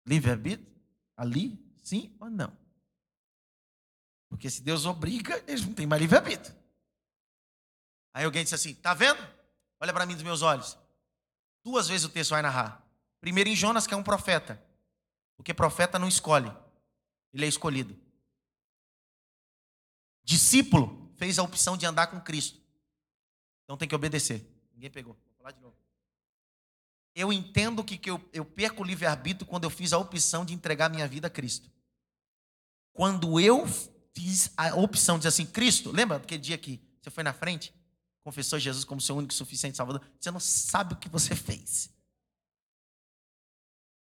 [0.07, 0.73] Livre-arbítrio?
[1.17, 1.59] Ali?
[1.83, 2.57] Sim ou não?
[4.29, 6.55] Porque se Deus obriga, eles não têm mais livre-arbítrio.
[8.13, 9.21] Aí alguém disse assim: tá vendo?
[9.81, 10.79] Olha para mim dos meus olhos.
[11.63, 12.83] Duas vezes o texto vai narrar.
[13.21, 14.63] Primeiro em Jonas, que é um profeta.
[15.37, 16.51] Porque profeta não escolhe,
[17.33, 17.99] ele é escolhido.
[20.23, 22.61] Discípulo fez a opção de andar com Cristo.
[23.65, 24.47] Então tem que obedecer.
[24.73, 25.15] Ninguém pegou.
[25.15, 25.77] Vou falar de novo.
[27.15, 30.53] Eu entendo que, que eu, eu perco o livre-arbítrio quando eu fiz a opção de
[30.53, 31.71] entregar minha vida a Cristo.
[32.93, 33.65] Quando eu
[34.13, 37.73] fiz a opção de dizer assim, Cristo, lembra aquele dia que você foi na frente,
[38.23, 40.03] confessou Jesus como seu único e suficiente Salvador?
[40.19, 41.91] Você não sabe o que você fez.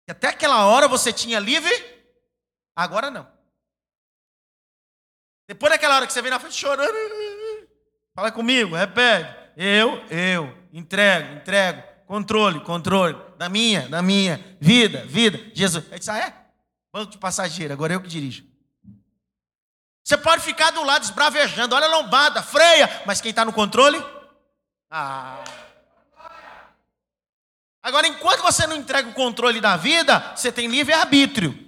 [0.07, 1.73] E até aquela hora você tinha livre,
[2.77, 3.31] agora não.
[5.46, 6.94] Depois daquela hora que você vem na frente chorando,
[8.14, 9.44] fala comigo, repete.
[9.57, 11.83] Eu, eu, entrego, entrego.
[12.07, 13.16] controle, controle.
[13.38, 14.57] Da minha, da minha.
[14.61, 15.38] Vida, vida.
[15.54, 15.85] Jesus.
[15.87, 16.35] Ele disse: Ah, é?
[16.92, 18.44] Banco de passageiro, agora eu que dirijo.
[20.04, 24.04] Você pode ficar do lado esbravejando, olha a lombada, freia, mas quem está no controle?
[24.90, 25.42] Ah.
[27.83, 31.63] Agora, enquanto você não entrega o controle da vida, você tem livre-arbítrio.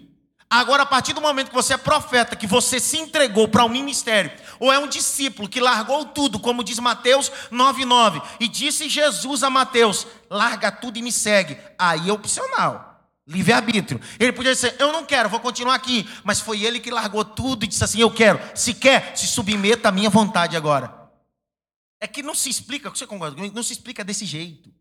[0.48, 3.68] Agora, a partir do momento que você é profeta, que você se entregou para um
[3.68, 4.30] ministério,
[4.60, 9.50] ou é um discípulo que largou tudo, como diz Mateus 9,9, e disse Jesus a
[9.50, 11.58] Mateus: larga tudo e me segue.
[11.76, 12.94] Aí é opcional.
[13.26, 14.00] Livre-arbítrio.
[14.20, 16.08] Ele podia dizer, eu não quero, vou continuar aqui.
[16.22, 18.40] Mas foi ele que largou tudo e disse assim: Eu quero.
[18.54, 20.94] Se quer, se submeta à minha vontade agora.
[22.00, 23.54] É que não se explica, você concorda comigo?
[23.54, 24.72] Não se explica desse jeito.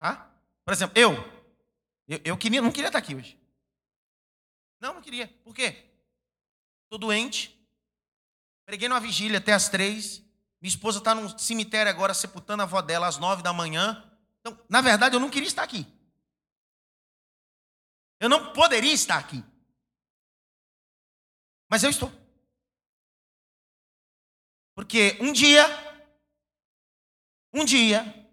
[0.00, 0.30] Tá?
[0.64, 1.12] Por exemplo, eu,
[2.08, 3.36] eu, eu queria, não queria estar aqui hoje.
[4.84, 5.28] Não, não queria.
[5.42, 5.82] Por quê?
[6.82, 7.58] Estou doente.
[8.66, 10.18] Preguei numa vigília até as três.
[10.60, 14.04] Minha esposa está num cemitério agora, sepultando a avó dela às nove da manhã.
[14.40, 15.86] Então, na verdade, eu não queria estar aqui.
[18.20, 19.42] Eu não poderia estar aqui.
[21.70, 22.12] Mas eu estou.
[24.74, 25.64] Porque um dia,
[27.54, 28.30] um dia,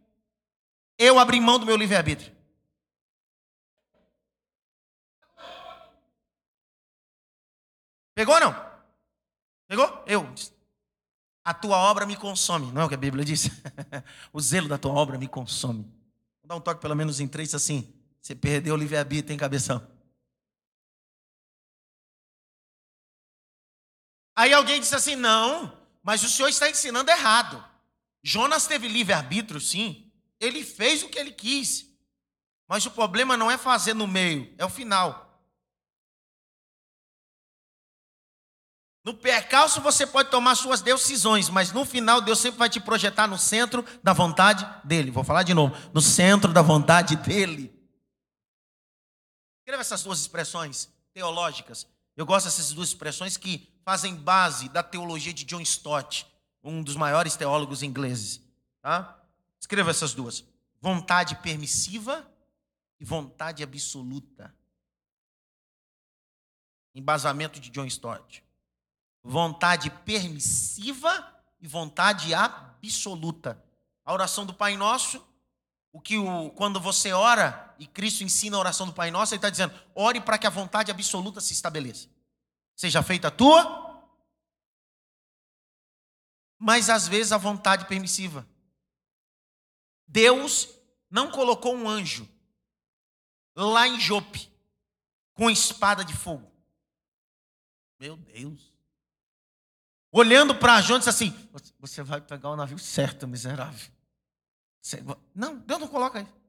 [0.98, 2.36] eu abri mão do meu livre-arbítrio.
[8.22, 8.72] Pegou ou não?
[9.68, 10.04] Pegou?
[10.06, 10.32] Eu.
[11.44, 12.72] A tua obra me consome.
[12.72, 13.50] Não é o que a Bíblia diz?
[14.32, 15.86] o zelo da tua obra me consome.
[16.40, 17.92] Vou dar um toque pelo menos em três assim.
[18.22, 19.88] Você perdeu o livre-arbítrio, hein, cabeção?
[24.36, 27.66] Aí alguém disse assim: não, mas o senhor está ensinando errado.
[28.22, 30.12] Jonas teve livre-arbítrio, sim.
[30.40, 31.88] Ele fez o que ele quis.
[32.68, 35.31] Mas o problema não é fazer no meio, é o final.
[39.04, 43.28] No percalço você pode tomar suas decisões, mas no final Deus sempre vai te projetar
[43.28, 45.10] no centro da vontade dele.
[45.10, 47.74] Vou falar de novo, no centro da vontade dele.
[49.60, 51.88] Escreva essas duas expressões teológicas.
[52.16, 56.28] Eu gosto dessas duas expressões que fazem base da teologia de John Stott,
[56.64, 58.40] um dos maiores teólogos ingleses.
[58.82, 59.20] Tá?
[59.60, 60.44] Escreva essas duas:
[60.80, 62.30] vontade permissiva
[63.00, 64.54] e vontade absoluta.
[66.94, 68.44] Embasamento de John Stott.
[69.24, 73.64] Vontade permissiva e vontade absoluta.
[74.04, 75.24] A oração do Pai Nosso
[75.94, 79.40] o que o, quando você ora, e Cristo ensina a oração do Pai Nosso, ele
[79.40, 82.10] está dizendo: ore para que a vontade absoluta se estabeleça.
[82.76, 84.10] Seja feita a tua,
[86.58, 88.48] mas às vezes a vontade permissiva.
[90.08, 90.70] Deus
[91.10, 92.28] não colocou um anjo
[93.56, 94.50] lá em Jope
[95.34, 96.50] com espada de fogo.
[98.00, 98.71] Meu Deus.
[100.12, 103.92] Olhando para João, disse assim: Você vai pegar o navio certo, miserável.
[105.34, 106.42] Não, Deus não coloca isso.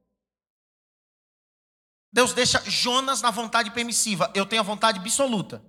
[2.12, 4.30] Deus deixa Jonas na vontade permissiva.
[4.34, 5.64] Eu tenho a vontade absoluta.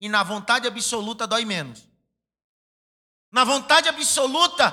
[0.00, 1.88] E na vontade absoluta dói menos.
[3.30, 4.64] Na vontade absoluta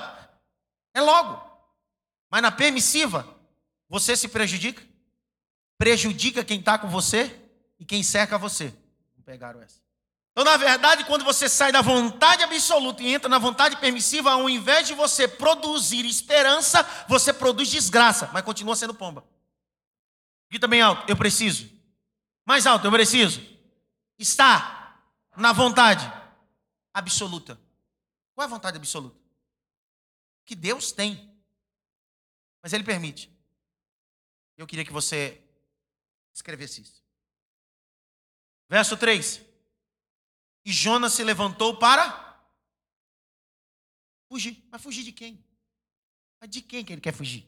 [0.92, 1.40] é logo.
[2.30, 3.28] Mas na permissiva,
[3.88, 4.82] você se prejudica.
[5.78, 7.40] Prejudica quem está com você
[7.78, 8.74] e quem cerca você.
[9.16, 9.83] Não pegaram essa.
[10.34, 14.50] Então, na verdade, quando você sai da vontade absoluta e entra na vontade permissiva, ao
[14.50, 19.24] invés de você produzir esperança, você produz desgraça, mas continua sendo pomba.
[20.50, 21.70] Grita bem alto, eu preciso.
[22.44, 23.40] Mais alto, eu preciso.
[24.18, 25.00] Está
[25.36, 26.04] na vontade
[26.92, 27.56] absoluta.
[28.34, 29.16] Qual é a vontade absoluta?
[30.44, 31.32] Que Deus tem.
[32.60, 33.32] Mas Ele permite.
[34.56, 35.40] Eu queria que você
[36.34, 37.04] escrevesse isso.
[38.68, 39.53] Verso 3.
[40.64, 42.42] E Jonas se levantou para
[44.28, 44.66] fugir.
[44.70, 45.44] Mas fugir de quem?
[46.40, 47.46] Mas de quem que ele quer fugir?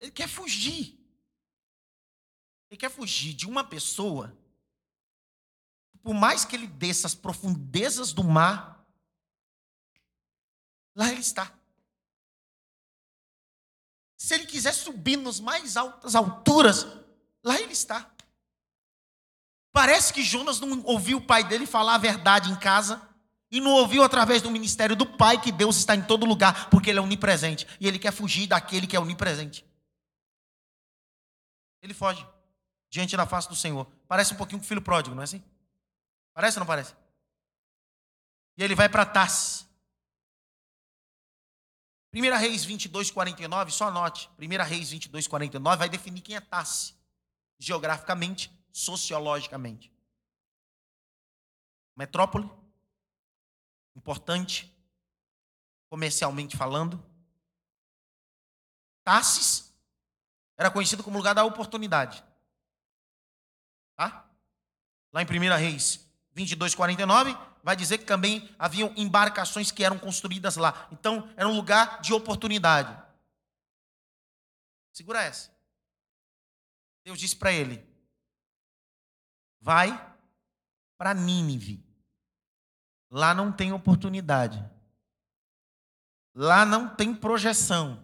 [0.00, 0.98] Ele quer fugir.
[2.70, 4.36] Ele quer fugir de uma pessoa.
[6.02, 8.84] Por mais que ele desça as profundezas do mar,
[10.96, 11.56] lá ele está.
[14.16, 16.84] Se ele quiser subir nas mais altas alturas,
[17.44, 18.12] lá ele está.
[19.72, 23.00] Parece que Jonas não ouviu o pai dele falar a verdade em casa
[23.50, 26.90] e não ouviu através do ministério do pai que Deus está em todo lugar, porque
[26.90, 29.64] ele é onipresente e ele quer fugir daquele que é onipresente.
[31.80, 32.26] Ele foge
[32.90, 33.86] diante da face do Senhor.
[34.06, 35.42] Parece um pouquinho com o filho pródigo, não é assim?
[36.34, 36.94] Parece ou não parece?
[38.56, 39.66] E ele vai para Tarsis.
[42.14, 44.30] 1 Reis 22, 49, só anote.
[44.38, 46.94] 1 Reis 22, 49 vai definir quem é Tarsis,
[47.58, 49.92] geograficamente sociologicamente.
[51.94, 52.50] Metrópole,
[53.94, 54.72] importante,
[55.88, 57.04] comercialmente falando,
[59.04, 59.72] Tarsis
[60.56, 62.24] era conhecido como lugar da oportunidade.
[63.96, 64.28] Tá?
[65.12, 70.56] Lá em 1 Reis 22, 49, vai dizer que também haviam embarcações que eram construídas
[70.56, 70.88] lá.
[70.90, 72.96] Então, era um lugar de oportunidade.
[74.92, 75.50] Segura essa.
[77.04, 77.84] Deus disse para ele:
[79.62, 80.14] vai
[80.98, 81.82] para Nínive.
[83.08, 84.62] Lá não tem oportunidade.
[86.34, 88.02] Lá não tem projeção.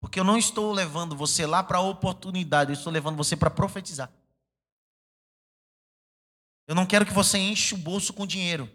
[0.00, 4.10] Porque eu não estou levando você lá para oportunidade, eu estou levando você para profetizar.
[6.66, 8.70] Eu não quero que você enche o bolso com dinheiro.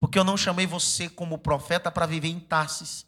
[0.00, 3.04] Porque eu não chamei você como profeta para viver em Tarsis.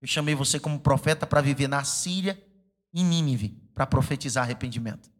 [0.00, 2.42] Eu chamei você como profeta para viver na Síria
[2.92, 5.10] e Nínive, para profetizar arrependimento.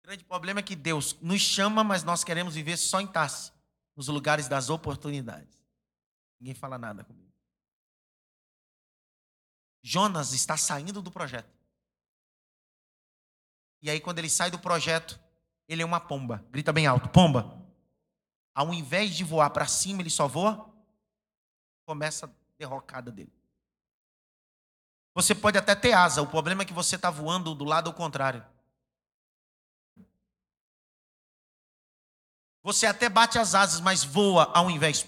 [0.00, 3.52] O grande problema é que Deus nos chama, mas nós queremos viver só em Tarsis,
[3.96, 5.58] nos lugares das oportunidades.
[6.38, 7.32] Ninguém fala nada comigo.
[9.82, 11.50] Jonas está saindo do projeto.
[13.80, 15.18] E aí, quando ele sai do projeto,
[15.66, 16.44] ele é uma pomba.
[16.50, 17.60] Grita bem alto: pomba.
[18.54, 20.70] Ao invés de voar para cima, ele só voa.
[21.86, 23.32] Começa a derrocada dele.
[25.14, 27.94] Você pode até ter asa, o problema é que você está voando do lado ao
[27.94, 28.44] contrário.
[32.62, 35.06] Você até bate as asas, mas voa ao invés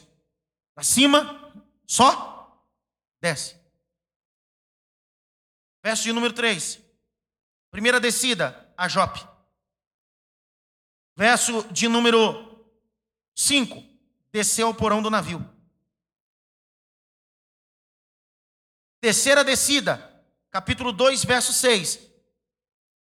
[0.75, 1.53] para cima,
[1.87, 2.61] só
[3.21, 3.57] desce.
[5.83, 6.81] Verso de número 3.
[7.71, 9.25] Primeira descida, a Jope.
[11.17, 12.67] Verso de número
[13.37, 13.83] 5.
[14.33, 15.54] Desceu ao porão do navio.
[19.05, 22.01] Terceira descida, capítulo 2, verso 6.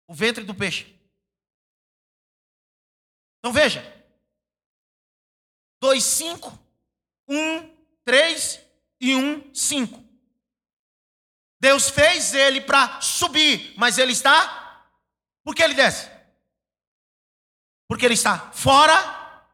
[0.06, 0.94] O ventre do peixe.
[3.40, 3.82] Então veja.
[5.80, 6.60] 2, 5,
[7.30, 8.62] 1, 3
[9.00, 10.04] e 1, 5.
[11.62, 14.92] Deus fez ele para subir, mas ele está.
[15.46, 16.12] Por que ele desce?
[17.88, 19.48] Porque ele está fora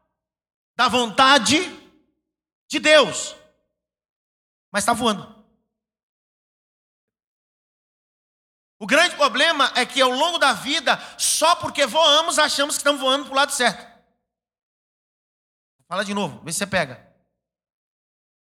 [0.74, 1.60] da vontade
[2.68, 3.36] de Deus.
[4.72, 5.31] Mas está voando.
[8.82, 13.00] O grande problema é que ao longo da vida, só porque voamos, achamos que estamos
[13.00, 13.86] voando para o lado certo.
[15.86, 17.14] Fala de novo, vê se você pega.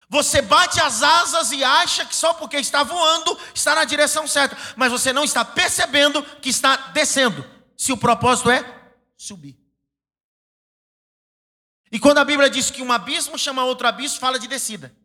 [0.09, 4.57] Você bate as asas e acha que só porque está voando está na direção certa,
[4.77, 7.45] mas você não está percebendo que está descendo,
[7.77, 9.59] se o propósito é subir.
[11.91, 14.97] E quando a Bíblia diz que um abismo chama outro abismo, fala de descida.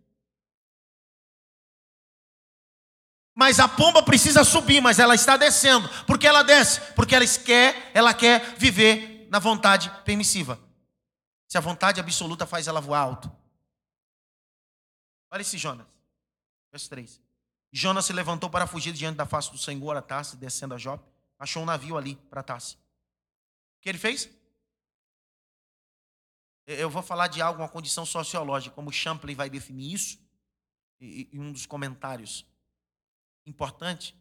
[3.36, 5.90] Mas a pomba precisa subir, mas ela está descendo.
[6.06, 6.80] Por que ela desce?
[6.94, 10.60] Porque ela quer, ela quer viver na vontade permissiva.
[11.48, 13.32] Se a vontade absoluta faz ela voar alto.
[15.32, 15.88] Olha esse Jonas.
[16.72, 17.20] Verso 3.
[17.72, 21.04] Jonas se levantou para fugir diante da face do Senhor a Tarse, descendo a Jope.
[21.40, 22.76] Achou um navio ali para Tarse.
[22.76, 24.30] O que ele fez?
[26.68, 30.20] Eu vou falar de algo, uma condição sociológica, como Champlin vai definir isso,
[31.02, 32.46] em um dos comentários
[33.46, 34.16] importante.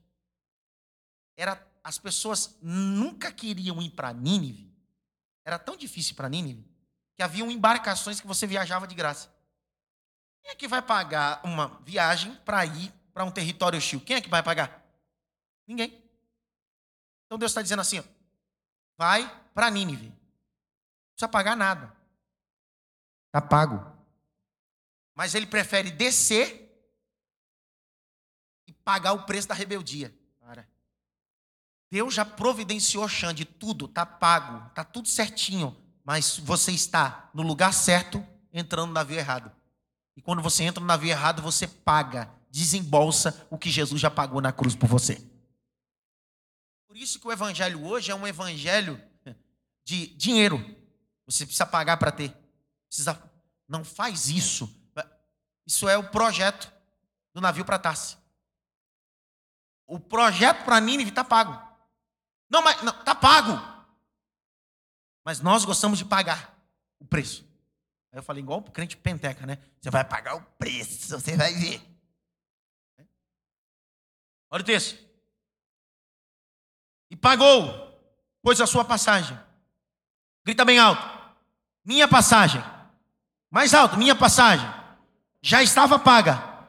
[1.37, 4.73] Era as pessoas nunca queriam ir para Nínive.
[5.45, 6.71] Era tão difícil para Nínive
[7.17, 9.33] que haviam embarcações que você viajava de graça.
[10.43, 14.01] Quem é que vai pagar uma viagem para ir para um território hostil?
[14.01, 14.85] Quem é que vai pagar?
[15.67, 16.03] Ninguém.
[17.27, 18.05] Então Deus está dizendo assim: ó,
[18.97, 20.09] vai para Nínive.
[20.09, 20.17] Não
[21.15, 21.95] precisa pagar nada.
[23.27, 23.91] Está pago.
[25.15, 26.62] Mas ele prefere descer
[28.85, 30.15] pagar o preço da rebeldia.
[30.41, 30.69] Para.
[31.91, 35.77] Deus já providenciou chão de tudo, está pago, está tudo certinho.
[36.05, 39.53] Mas você está no lugar certo, entrando no navio errado.
[40.17, 44.41] E quando você entra no navio errado, você paga, desembolsa o que Jesus já pagou
[44.41, 45.25] na cruz por você.
[46.87, 49.01] Por isso que o evangelho hoje é um evangelho
[49.85, 50.59] de dinheiro.
[51.27, 52.37] Você precisa pagar para ter.
[52.89, 53.23] Precisa...
[53.67, 54.71] Não faz isso.
[55.67, 56.71] Isso é o projeto
[57.33, 58.17] do navio para Tarse.
[59.93, 61.53] O projeto para Nínive está pago.
[62.49, 63.61] Não, mas está pago.
[65.23, 66.59] Mas nós gostamos de pagar
[66.99, 67.47] o preço.
[68.11, 69.59] Aí eu falei, igual o crente penteca, né?
[69.79, 71.83] Você vai pagar o preço, você vai ver.
[74.51, 74.99] Olha o texto.
[77.11, 77.71] E pagou,
[78.41, 79.39] pois a sua passagem.
[80.43, 81.07] Grita bem alto.
[81.85, 82.65] Minha passagem.
[83.51, 84.67] Mais alto, minha passagem.
[85.43, 86.67] Já estava paga.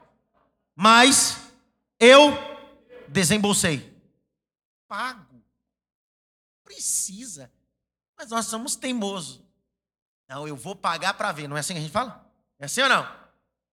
[0.76, 1.42] Mas
[1.98, 2.53] eu
[3.14, 3.94] desembolsei.
[4.88, 5.42] Pago.
[6.64, 7.52] Precisa.
[8.18, 9.42] Mas nós somos teimosos.
[10.28, 11.48] Não, eu vou pagar para ver.
[11.48, 12.30] Não é assim que a gente fala?
[12.60, 13.24] É assim ou não?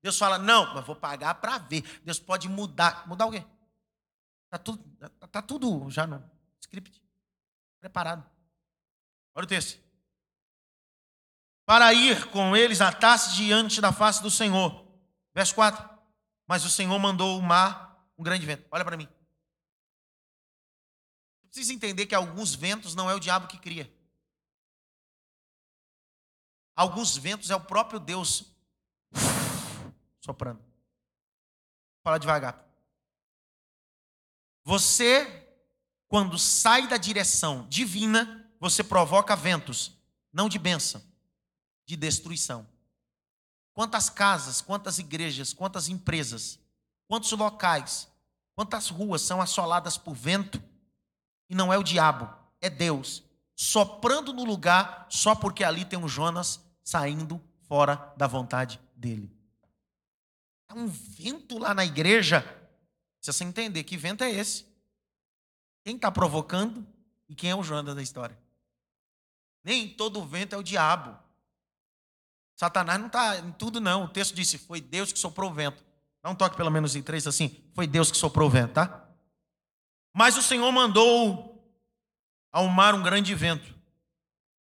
[0.03, 1.83] Deus fala, não, mas vou pagar para ver.
[2.05, 3.07] Deus pode mudar.
[3.07, 3.45] Mudar o quê?
[4.47, 4.85] Está tudo,
[5.31, 6.29] tá tudo já no
[6.61, 7.01] script,
[7.79, 8.29] preparado.
[9.35, 9.81] Olha o texto.
[11.65, 14.85] Para ir com eles atar-se diante da face do Senhor.
[15.33, 15.89] Verso 4.
[16.49, 18.67] Mas o Senhor mandou o mar, um grande vento.
[18.73, 19.09] Olha para mim.
[21.51, 23.93] Precisa entender que alguns ventos não é o diabo que cria.
[26.77, 28.45] Alguns ventos é o próprio Deus
[30.21, 30.63] soprando.
[32.05, 32.65] Fala devagar.
[34.65, 35.49] Você,
[36.07, 39.93] quando sai da direção divina, você provoca ventos,
[40.33, 41.03] não de bênção,
[41.85, 42.67] de destruição.
[43.75, 46.61] Quantas casas, quantas igrejas, quantas empresas,
[47.09, 48.09] quantos locais,
[48.55, 50.70] quantas ruas são assoladas por vento
[51.51, 53.25] e não é o diabo, é Deus
[53.57, 57.39] soprando no lugar só porque ali tem um Jonas saindo
[57.69, 59.31] fora da vontade dele.
[60.69, 62.43] É um vento lá na igreja.
[63.21, 64.65] Se você entender que vento é esse,
[65.85, 66.87] quem está provocando
[67.29, 68.39] e quem é o Jonas da história.
[69.63, 71.19] Nem todo vento é o diabo.
[72.57, 74.05] Satanás não está em tudo, não.
[74.05, 75.85] O texto disse: foi Deus que soprou o vento.
[76.23, 77.63] Dá um toque pelo menos em três assim.
[77.75, 79.10] Foi Deus que soprou o vento, tá?
[80.13, 81.51] Mas o Senhor mandou
[82.53, 83.79] ao mar um grande vento.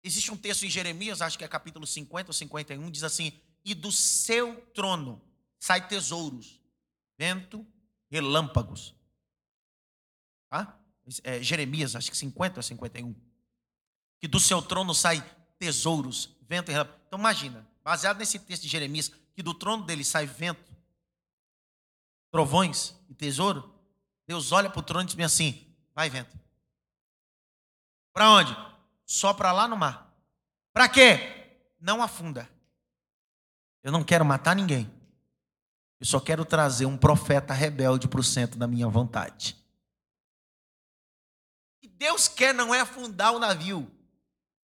[0.03, 3.32] Existe um texto em Jeremias, acho que é capítulo 50 ou 51, diz assim:
[3.64, 5.20] E do seu trono
[5.59, 6.61] sai tesouros,
[7.18, 7.66] vento,
[8.11, 8.95] relâmpagos.
[10.49, 10.78] Tá?
[11.22, 13.14] É, Jeremias, acho que 50 ou 51.
[14.18, 15.22] Que do seu trono sai
[15.59, 17.01] tesouros, vento e relâmpagos.
[17.07, 20.70] Então imagina, baseado nesse texto de Jeremias, que do trono dele sai vento,
[22.30, 23.74] trovões e tesouro,
[24.31, 26.39] Deus olha para o trono e diz assim: vai vento.
[28.12, 28.57] Para onde?
[29.05, 30.09] Só para lá no mar.
[30.72, 31.59] Para quê?
[31.81, 32.49] Não afunda.
[33.83, 34.89] Eu não quero matar ninguém.
[35.99, 39.57] Eu só quero trazer um profeta rebelde para o centro da minha vontade.
[41.74, 43.91] O que Deus quer não é afundar o navio.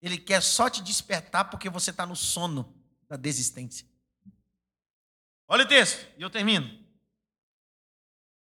[0.01, 2.73] Ele quer só te despertar porque você está no sono
[3.09, 3.85] da desistência.
[5.49, 6.86] Olha o texto, e eu termino.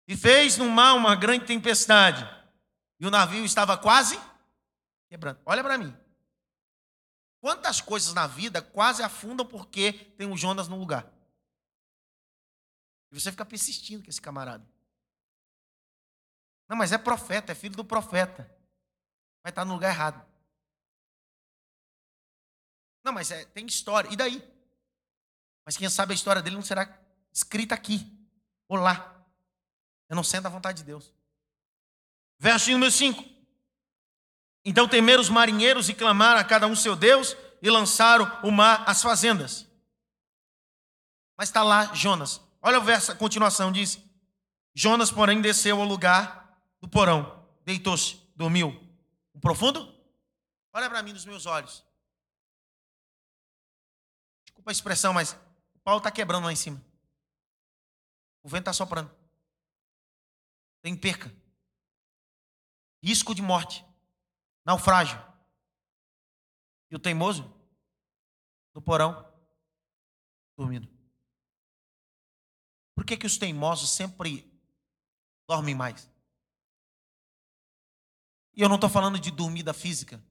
[0.09, 2.25] E fez no mar uma grande tempestade,
[2.99, 4.19] e o navio estava quase
[5.07, 5.39] quebrando.
[5.45, 5.95] Olha para mim.
[7.39, 11.07] Quantas coisas na vida quase afundam porque tem um Jonas no lugar?
[13.11, 14.67] E você fica persistindo com esse camarada.
[16.67, 18.51] Não, mas é profeta, é filho do profeta.
[19.43, 20.27] Vai estar no lugar errado.
[23.03, 24.11] Não, mas é, tem história.
[24.11, 24.43] E daí?
[25.63, 26.99] Mas quem sabe a história dele não será
[27.31, 28.27] escrita aqui
[28.67, 29.18] ou lá.
[30.09, 31.13] Eu não sendo a vontade de Deus.
[32.39, 33.23] Verso número 5.
[34.65, 38.83] Então temeram os marinheiros e clamaram a cada um seu Deus e lançaram o mar
[38.87, 39.67] às fazendas.
[41.37, 42.41] Mas está lá Jonas.
[42.61, 43.99] Olha o verso, a continuação diz:
[44.73, 48.77] Jonas, porém, desceu ao lugar do porão, deitou-se, dormiu.
[49.33, 49.93] Um profundo?
[50.73, 51.83] Olha para mim nos meus olhos.
[54.45, 55.33] Desculpa a expressão, mas
[55.73, 56.83] o pau está quebrando lá em cima.
[58.43, 59.18] O vento está soprando.
[60.81, 61.33] Tem perca.
[63.01, 63.85] Risco de morte
[64.65, 65.19] naufrágio.
[66.91, 67.51] E o teimoso
[68.73, 69.27] no porão,
[70.57, 70.87] dormindo.
[72.95, 74.51] Por que, que os teimosos sempre
[75.47, 76.09] dormem mais?
[78.53, 80.23] E eu não estou falando de dormida física.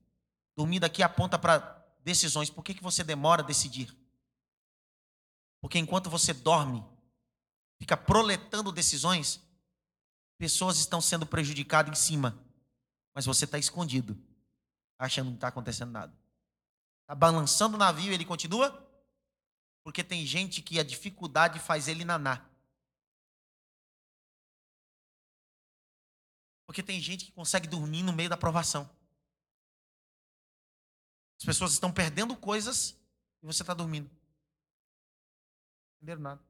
[0.55, 1.59] Dormida aqui aponta para
[2.01, 2.49] decisões.
[2.49, 3.95] Por que, que você demora a decidir?
[5.61, 6.85] Porque enquanto você dorme,
[7.77, 9.41] fica proletando decisões,
[10.39, 12.41] pessoas estão sendo prejudicadas em cima,
[13.13, 14.17] mas você está escondido
[14.97, 16.17] achando que não está acontecendo nada.
[17.01, 18.87] Está balançando o navio e ele continua?
[19.83, 22.49] Porque tem gente que a dificuldade faz ele nanar.
[26.65, 28.89] Porque tem gente que consegue dormir no meio da provação.
[31.39, 32.95] As pessoas estão perdendo coisas
[33.41, 34.09] e você está dormindo.
[34.09, 36.43] Não entenderam nada.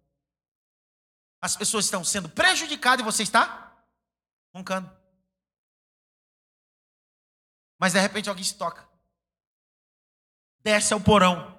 [1.42, 3.69] As pessoas estão sendo prejudicadas e você está
[4.54, 4.90] roncando.
[7.80, 8.88] Mas de repente alguém se toca.
[10.62, 11.58] Desce ao porão.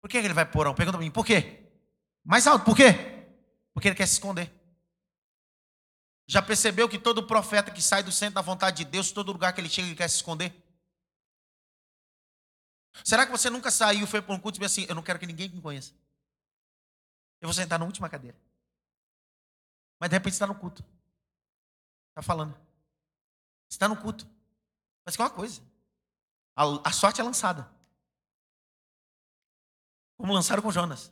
[0.00, 0.74] Por que ele vai para o porão?
[0.74, 1.70] Pergunta para mim, por quê?
[2.24, 2.92] Mais alto, por quê?
[3.72, 4.52] Porque ele quer se esconder.
[6.26, 9.52] Já percebeu que todo profeta que sai do centro da vontade de Deus, todo lugar
[9.52, 10.54] que ele chega, ele quer se esconder?
[13.04, 15.18] Será que você nunca saiu, foi para um culto e disse assim: Eu não quero
[15.18, 15.92] que ninguém me conheça.
[17.40, 18.36] Eu vou sentar na última cadeira.
[19.98, 20.84] Mas de repente está no culto.
[22.10, 22.54] Está falando.
[23.68, 24.28] Está no culto.
[25.04, 25.62] Mas que é uma coisa.
[26.54, 27.70] A, a sorte é lançada.
[30.16, 31.10] Como lançaram com Jonas.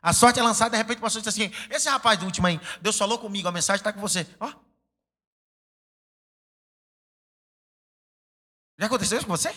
[0.00, 2.60] A sorte é lançada, de repente o pastor diz assim: esse rapaz do último aí,
[2.80, 4.26] Deus falou comigo, a mensagem está com você.
[4.38, 4.52] Ó.
[8.78, 9.50] Já aconteceu isso com você?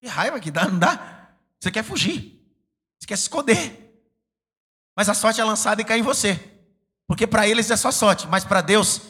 [0.00, 1.32] Que raiva que dá, não dá?
[1.58, 2.40] Você quer fugir.
[2.98, 3.82] Você quer se esconder.
[4.96, 6.51] Mas a sorte é lançada e cai em você.
[7.06, 9.00] Porque para eles é só sorte, mas para Deus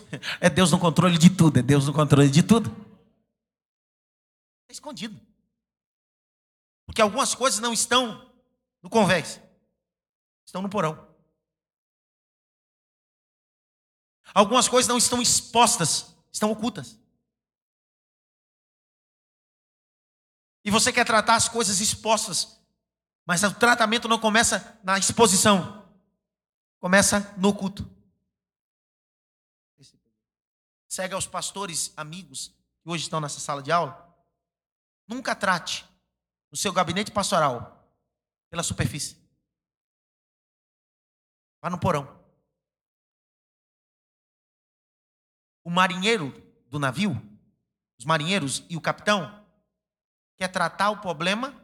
[0.41, 2.75] é Deus no controle de tudo, é Deus no controle de tudo.
[4.69, 5.21] É escondido.
[6.87, 8.31] Porque algumas coisas não estão
[8.83, 9.41] no convés,
[10.45, 11.09] estão no porão.
[14.35, 16.99] Algumas coisas não estão expostas, estão ocultas.
[20.65, 22.59] E você quer tratar as coisas expostas,
[23.27, 25.82] mas o tratamento não começa na exposição,
[26.83, 27.89] começa no culto.
[30.89, 32.49] Segue aos pastores amigos
[32.83, 34.13] que hoje estão nessa sala de aula.
[35.07, 35.89] Nunca trate
[36.51, 37.89] o seu gabinete pastoral
[38.51, 39.17] pela superfície.
[41.63, 42.21] Vá no porão.
[45.63, 46.33] O marinheiro
[46.67, 47.13] do navio,
[47.97, 49.47] os marinheiros e o capitão
[50.37, 51.55] quer tratar o problema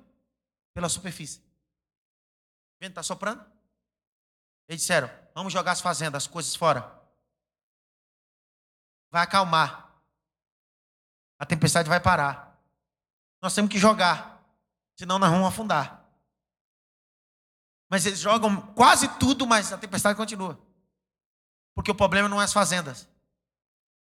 [0.72, 1.40] pela superfície.
[1.40, 3.57] O vento está soprando?
[4.68, 6.94] Eles disseram: vamos jogar as fazendas, as coisas fora.
[9.10, 9.88] Vai acalmar.
[11.38, 12.60] A tempestade vai parar.
[13.40, 14.44] Nós temos que jogar,
[14.96, 16.04] senão nós vamos afundar.
[17.88, 20.60] Mas eles jogam quase tudo, mas a tempestade continua.
[21.74, 23.08] Porque o problema não é as fazendas.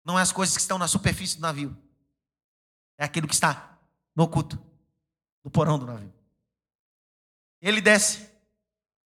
[0.05, 1.77] Não é as coisas que estão na superfície do navio.
[2.99, 3.79] É aquilo que está
[4.15, 4.61] no oculto,
[5.45, 6.13] no porão do navio.
[7.61, 8.29] Ele desce,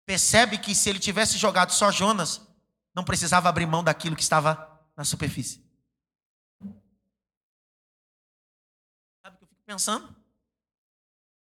[0.06, 2.42] percebe que se ele tivesse jogado só Jonas,
[2.94, 5.64] não precisava abrir mão daquilo que estava na superfície.
[9.22, 10.16] Sabe o que eu fico pensando?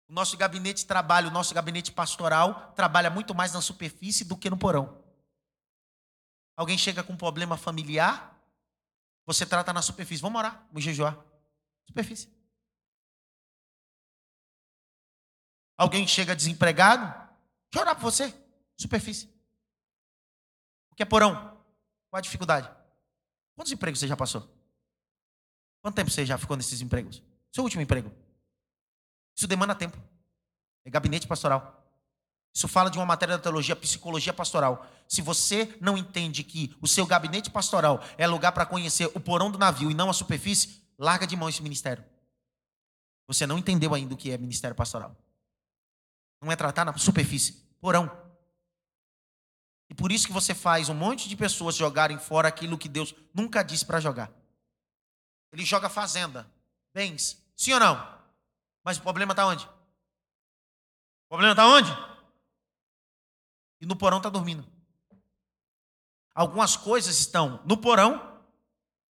[0.08, 4.36] O nosso gabinete de trabalho, o nosso gabinete pastoral trabalha muito mais na superfície do
[4.36, 5.04] que no porão.
[6.56, 8.38] Alguém chega com um problema familiar,
[9.26, 10.22] você trata na superfície.
[10.22, 11.18] Vamos orar, vamos jejuar.
[11.88, 12.28] Superfície.
[15.78, 18.34] Alguém chega desempregado, deixa eu orar por você.
[18.80, 19.28] Superfície.
[20.92, 21.34] O que é porão?
[22.10, 22.70] Qual a dificuldade?
[23.56, 24.50] Quantos empregos você já passou?
[25.82, 27.22] Quanto tempo você já ficou nesses empregos?
[27.52, 28.10] Seu último emprego.
[29.36, 29.98] Isso demanda tempo.
[30.86, 31.76] É gabinete pastoral.
[32.54, 34.88] Isso fala de uma matéria da teologia, psicologia pastoral.
[35.08, 39.52] Se você não entende que o seu gabinete pastoral é lugar para conhecer o porão
[39.52, 42.04] do navio e não a superfície, larga de mão esse ministério.
[43.28, 45.16] Você não entendeu ainda o que é ministério pastoral.
[46.42, 48.29] Não é tratar na superfície, porão.
[49.90, 53.14] E por isso que você faz um monte de pessoas jogarem fora aquilo que Deus
[53.34, 54.32] nunca disse para jogar.
[55.52, 56.50] Ele joga fazenda,
[56.94, 58.20] bens, sim ou não?
[58.84, 59.66] Mas o problema está onde?
[59.66, 61.92] O problema está onde?
[63.82, 64.66] E no porão está dormindo.
[66.36, 68.42] Algumas coisas estão no porão,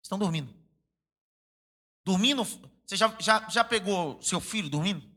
[0.01, 0.55] estão dormindo.
[2.05, 5.09] Dormindo, você já, já, já pegou seu filho dormindo?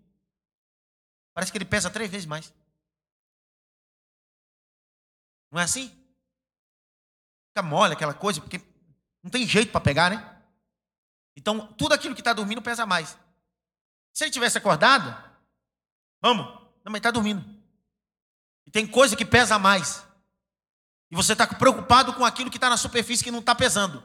[1.33, 2.53] Parece que ele pesa três vezes mais.
[5.53, 5.89] Não é assim?
[7.49, 8.59] Fica mole aquela coisa, porque
[9.21, 10.41] não tem jeito para pegar, né?
[11.37, 13.15] Então, tudo aquilo que está dormindo pesa mais.
[14.11, 15.15] Se ele tivesse acordado,
[16.19, 16.45] vamos,
[16.83, 17.45] não, mas está dormindo.
[18.65, 20.03] E tem coisa que pesa mais.
[21.11, 24.03] E você está preocupado com aquilo que está na superfície que não está pesando.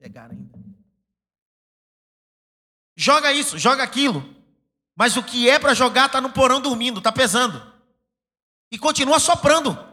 [0.00, 0.58] Pegar ainda.
[2.96, 4.34] Joga isso, joga aquilo.
[4.96, 7.72] Mas o que é para jogar está no porão dormindo, está pesando.
[8.72, 9.87] E continua soprando.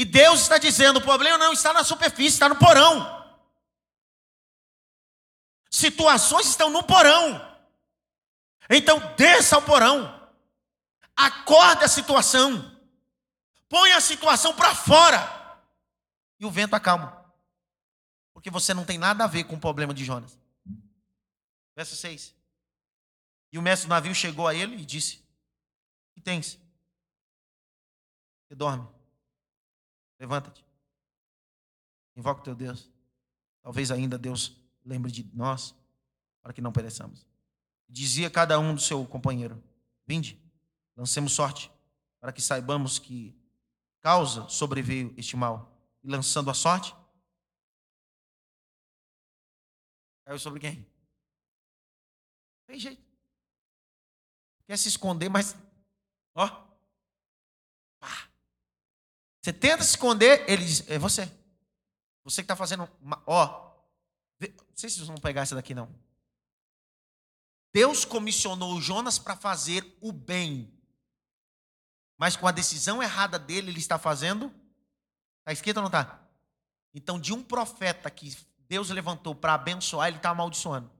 [0.00, 3.22] E Deus está dizendo: o problema não está na superfície, está no porão.
[5.70, 7.38] Situações estão no porão.
[8.70, 10.30] Então desça ao porão.
[11.14, 12.80] Acorde a situação.
[13.68, 15.20] Põe a situação para fora.
[16.38, 17.30] E o vento acalma.
[18.32, 20.38] Porque você não tem nada a ver com o problema de Jonas.
[21.76, 22.34] Verso 6.
[23.52, 25.22] E o mestre do navio chegou a ele e disse:
[26.14, 26.58] que tens?
[28.48, 28.99] Você dorme.
[30.20, 30.64] Levanta-te.
[32.14, 32.88] Invoca o teu Deus.
[33.60, 35.74] Talvez ainda Deus lembre de nós,
[36.40, 37.26] para que não pereçamos.
[37.88, 39.60] Dizia cada um do seu companheiro:
[40.06, 40.40] Vinde,
[40.96, 41.72] lancemos sorte,
[42.20, 43.34] para que saibamos que
[44.00, 45.76] causa sobreveio este mal.
[46.02, 46.94] E lançando a sorte,
[50.24, 50.86] caiu sobre quem?
[52.66, 53.10] Tem jeito
[54.70, 55.56] quer se esconder, mas.
[56.32, 56.46] Ó.
[59.40, 61.30] Você tenta se esconder, ele diz: É você.
[62.24, 62.88] Você que está fazendo.
[63.26, 63.70] Ó.
[64.40, 65.88] Não sei se vocês vão pegar essa daqui, não.
[67.72, 70.72] Deus comissionou Jonas para fazer o bem.
[72.18, 74.52] Mas com a decisão errada dele, ele está fazendo.
[75.40, 76.20] Está escrito ou não está?
[76.92, 78.36] Então, de um profeta que
[78.68, 80.90] Deus levantou para abençoar, ele está amaldiçoando.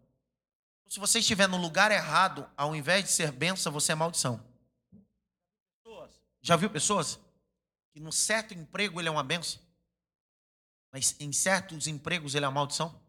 [0.86, 4.43] Se você estiver no lugar errado, ao invés de ser bênção, você é maldição.
[6.43, 7.20] Já viu pessoas
[8.01, 9.61] no certo emprego ele é uma benção,
[10.92, 13.01] mas em certos empregos ele é uma maldição?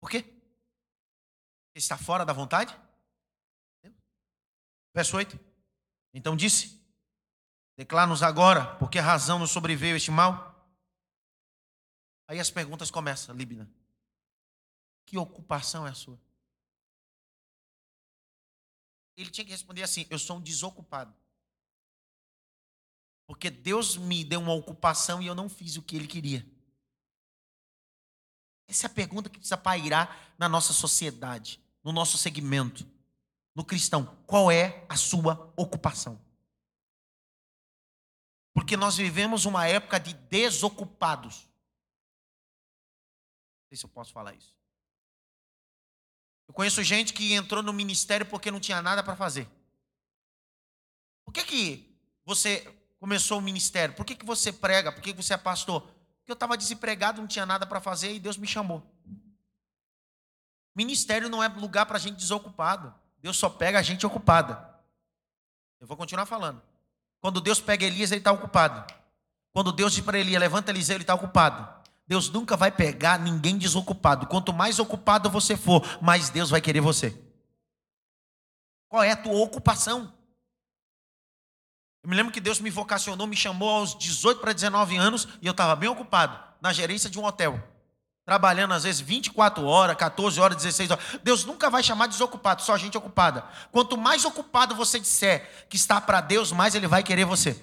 [0.00, 0.18] Por quê?
[0.18, 0.38] Ele
[1.74, 2.78] está fora da vontade?
[4.94, 5.38] Verso 8.
[6.12, 6.80] Então disse:
[7.76, 10.50] Declara-nos agora, por que razão nos sobreveio este mal?
[12.26, 13.70] Aí as perguntas começam, Líbina.
[15.06, 16.20] Que ocupação é a sua?
[19.16, 21.14] Ele tinha que responder assim: Eu sou um desocupado.
[23.30, 26.44] Porque Deus me deu uma ocupação e eu não fiz o que ele queria.
[28.66, 32.84] Essa é a pergunta que precisa pairar na nossa sociedade, no nosso segmento,
[33.54, 34.04] no cristão.
[34.26, 36.20] Qual é a sua ocupação?
[38.52, 41.44] Porque nós vivemos uma época de desocupados.
[43.60, 44.56] Não sei se eu posso falar isso.
[46.48, 49.48] Eu conheço gente que entrou no ministério porque não tinha nada para fazer.
[51.24, 53.94] Por que, que você começou o ministério?
[53.94, 54.92] Por que, que você prega?
[54.92, 55.80] Por que, que você é pastor?
[55.80, 58.86] Porque eu estava desempregado, não tinha nada para fazer e Deus me chamou.
[60.76, 62.94] Ministério não é lugar para gente desocupado.
[63.18, 64.68] Deus só pega a gente ocupada.
[65.80, 66.62] Eu vou continuar falando.
[67.20, 68.94] Quando Deus pega Elias, ele está ocupado.
[69.52, 71.68] Quando Deus diz para Elias, levanta Eliseu, ele está ocupado.
[72.06, 74.26] Deus nunca vai pegar ninguém desocupado.
[74.26, 77.18] Quanto mais ocupado você for, mais Deus vai querer você.
[78.88, 80.12] Qual é a tua ocupação?
[82.02, 85.46] Eu me lembro que Deus me vocacionou, me chamou aos 18 para 19 anos e
[85.46, 87.62] eu estava bem ocupado na gerência de um hotel.
[88.24, 91.04] Trabalhando às vezes 24 horas, 14 horas, 16 horas.
[91.22, 93.44] Deus nunca vai chamar desocupado, só gente ocupada.
[93.70, 97.60] Quanto mais ocupado você disser que está para Deus, mais Ele vai querer você.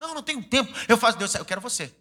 [0.00, 0.72] Não, não tenho tempo.
[0.88, 1.94] Eu faço Deus, eu quero você.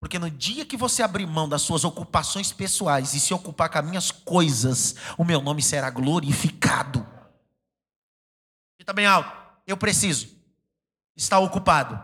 [0.00, 3.78] Porque no dia que você abrir mão das suas ocupações pessoais e se ocupar com
[3.78, 7.06] as minhas coisas, o meu nome será glorificado.
[8.80, 10.28] E também alto eu preciso
[11.16, 12.00] estar ocupado.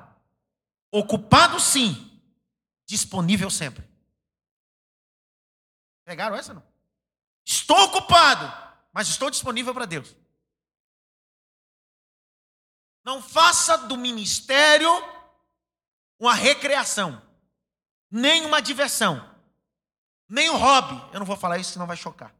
[0.90, 2.20] Ocupado sim,
[2.86, 3.88] disponível sempre.
[6.04, 6.62] Pegaram essa não?
[7.44, 8.52] Estou ocupado,
[8.92, 10.14] mas estou disponível para Deus.
[13.04, 14.90] Não faça do ministério
[16.18, 17.20] uma recreação,
[18.10, 19.34] nem uma diversão,
[20.28, 21.00] nem um hobby.
[21.12, 22.34] Eu não vou falar isso, senão vai chocar.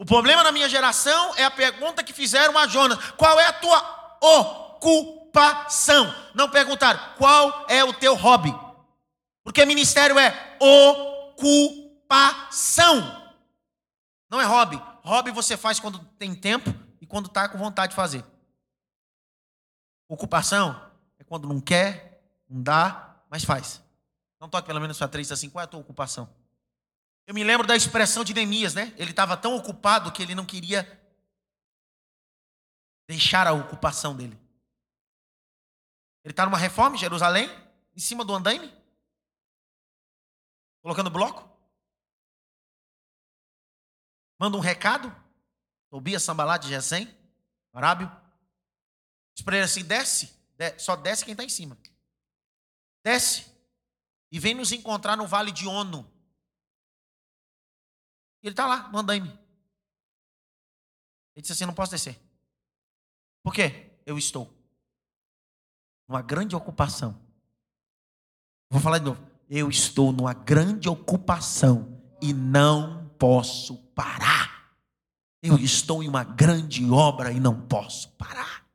[0.00, 3.52] O problema na minha geração é a pergunta que fizeram a Jonas: qual é a
[3.52, 6.10] tua ocupação?
[6.34, 8.50] Não perguntaram qual é o teu hobby.
[9.44, 10.56] Porque ministério é
[11.38, 12.16] ocupação.
[14.30, 14.82] Não é hobby.
[15.04, 18.24] Hobby você faz quando tem tempo e quando está com vontade de fazer.
[20.08, 20.82] Ocupação
[21.18, 23.82] é quando não quer, não dá, mas faz.
[24.40, 26.26] Não toque pelo menos sua três assim, qual é a tua ocupação?
[27.30, 28.92] Eu me lembro da expressão de Neemias, né?
[28.96, 30.82] Ele estava tão ocupado que ele não queria
[33.06, 34.36] deixar a ocupação dele.
[36.24, 37.48] Ele está numa reforma em Jerusalém,
[37.94, 38.74] em cima do andaime,
[40.82, 41.48] colocando bloco.
[44.36, 45.14] Manda um recado,
[45.88, 47.16] Tobias Sambalat de Gesem,
[47.72, 48.10] Arábio.
[49.36, 50.36] Diz para ele assim: desce,
[50.78, 51.78] só desce quem está em cima.
[53.04, 53.46] Desce
[54.32, 56.09] e vem nos encontrar no vale de Ono.
[58.42, 59.28] E ele está lá, no andaime.
[61.34, 62.20] Ele disse assim: não posso descer.
[63.42, 63.90] Por quê?
[64.04, 64.52] Eu estou
[66.08, 67.18] numa grande ocupação.
[68.70, 69.30] Vou falar de novo.
[69.48, 74.74] Eu estou numa grande ocupação e não posso parar.
[75.42, 78.66] Eu estou em uma grande obra e não posso parar.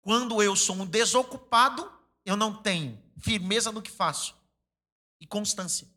[0.00, 1.90] Quando eu sou um desocupado,
[2.24, 4.36] eu não tenho firmeza no que faço
[5.20, 5.88] e constância.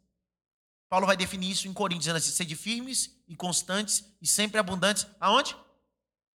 [0.89, 5.05] Paulo vai definir isso em Coríntios, dizendo assim: sede firmes e constantes e sempre abundantes.
[5.19, 5.55] Aonde?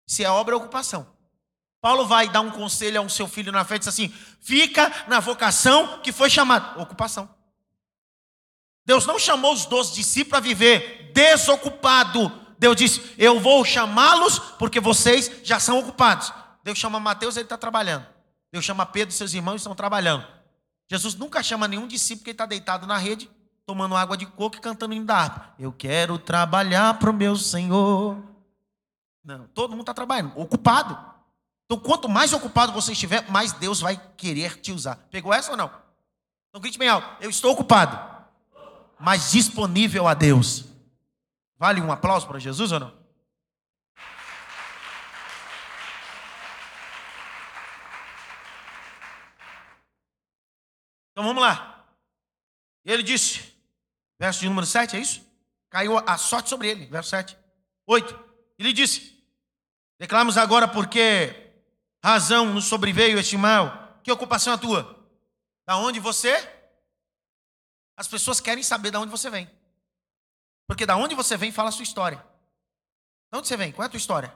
[0.05, 1.07] Se é obra, é ocupação.
[1.79, 5.19] Paulo vai dar um conselho ao seu filho na fé e diz assim: fica na
[5.21, 6.81] vocação que foi chamado.
[6.81, 7.33] Ocupação.
[8.85, 12.29] Deus não chamou os doze discípulos para viver desocupado.
[12.59, 16.33] Deus disse: Eu vou chamá-los porque vocês já são ocupados.
[16.61, 18.05] Deus chama Mateus, ele está trabalhando.
[18.51, 20.27] Deus chama Pedro seus irmãos estão trabalhando.
[20.89, 23.29] Jesus nunca chama nenhum discípulo que está deitado na rede
[23.65, 25.53] tomando água de coco e cantando hino da harpa.
[25.57, 28.17] Eu quero trabalhar para o meu Senhor.
[29.23, 30.97] Não, todo mundo está trabalhando, ocupado.
[31.65, 34.95] Então, quanto mais ocupado você estiver, mais Deus vai querer te usar.
[35.09, 35.71] Pegou essa ou não?
[36.49, 37.07] Então, grite bem alto.
[37.23, 37.97] Eu estou ocupado,
[38.99, 40.65] mas disponível a Deus.
[41.57, 43.01] Vale um aplauso para Jesus ou não?
[51.11, 51.85] Então, vamos lá.
[52.83, 53.50] Ele disse:
[54.21, 55.27] verso de número 7, é isso?
[55.71, 57.35] Caiu a sorte sobre ele, verso 7.
[57.87, 58.19] 8.
[58.59, 59.19] Ele disse:
[59.97, 61.51] Declaramos agora porque
[62.03, 63.99] razão nos sobreveio este mal.
[64.03, 65.09] Que ocupação é a tua?
[65.65, 66.31] Da onde você?
[67.97, 69.49] As pessoas querem saber de onde você vem.
[70.67, 72.23] Porque da onde você vem fala a sua história.
[73.31, 73.71] De onde você vem?
[73.71, 74.31] Qual é a tua história?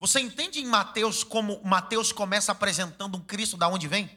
[0.00, 4.10] Você entende em Mateus como Mateus começa apresentando um Cristo da onde vem?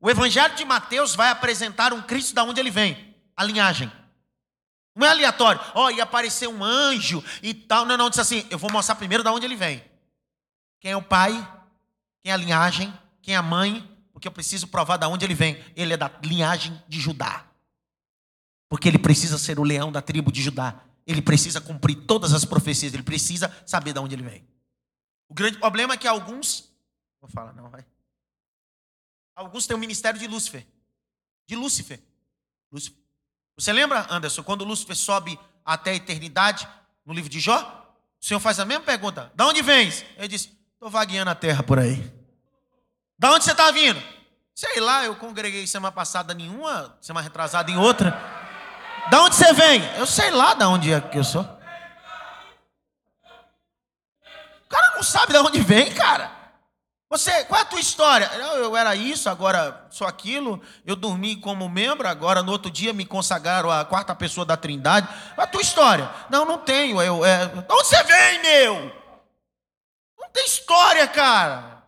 [0.00, 3.92] O evangelho de Mateus vai apresentar um Cristo da onde ele vem, a linhagem.
[4.94, 5.60] Não é aleatório.
[5.74, 7.84] Ó, oh, ia aparecer um anjo e tal.
[7.84, 9.84] Não, não, diz assim, eu vou mostrar primeiro da onde ele vem.
[10.80, 11.32] Quem é o pai?
[12.22, 12.92] Quem é a linhagem?
[13.20, 13.86] Quem é a mãe?
[14.12, 15.62] Porque eu preciso provar da onde ele vem.
[15.76, 17.46] Ele é da linhagem de Judá.
[18.68, 20.80] Porque ele precisa ser o leão da tribo de Judá.
[21.06, 22.94] Ele precisa cumprir todas as profecias.
[22.94, 24.48] Ele precisa saber de onde ele vem.
[25.28, 26.72] O grande problema é que alguns.
[27.20, 27.84] Vou falar, não, vai.
[29.34, 30.66] Alguns têm o ministério de Lúcifer.
[31.46, 32.00] De Lúcifer.
[32.72, 33.05] Lúcifer.
[33.58, 36.68] Você lembra, Anderson, quando Lúcifer sobe até a eternidade,
[37.06, 37.58] no livro de Jó?
[38.20, 40.04] O Senhor faz a mesma pergunta: Da onde vens?
[40.18, 42.12] Ele diz: Estou vagueando a terra por aí.
[43.18, 44.02] Da onde você está vindo?
[44.54, 48.10] Sei lá, eu congreguei semana passada nenhuma, semana retrasada em outra.
[49.10, 49.82] Da onde você vem?
[49.96, 51.42] Eu sei lá da onde é que eu sou.
[54.64, 56.35] O cara não sabe de onde vem, cara.
[57.16, 58.26] Você, qual é a tua história?
[58.34, 60.60] Eu, eu, era isso, agora sou aquilo.
[60.84, 65.08] Eu dormi como membro, agora no outro dia me consagraram a quarta pessoa da Trindade.
[65.34, 66.10] Qual é a tua história?
[66.28, 67.00] Não, não tenho.
[67.00, 67.46] Eu, é...
[67.46, 68.92] De onde você vem, meu?
[70.18, 71.82] Não tem história, cara.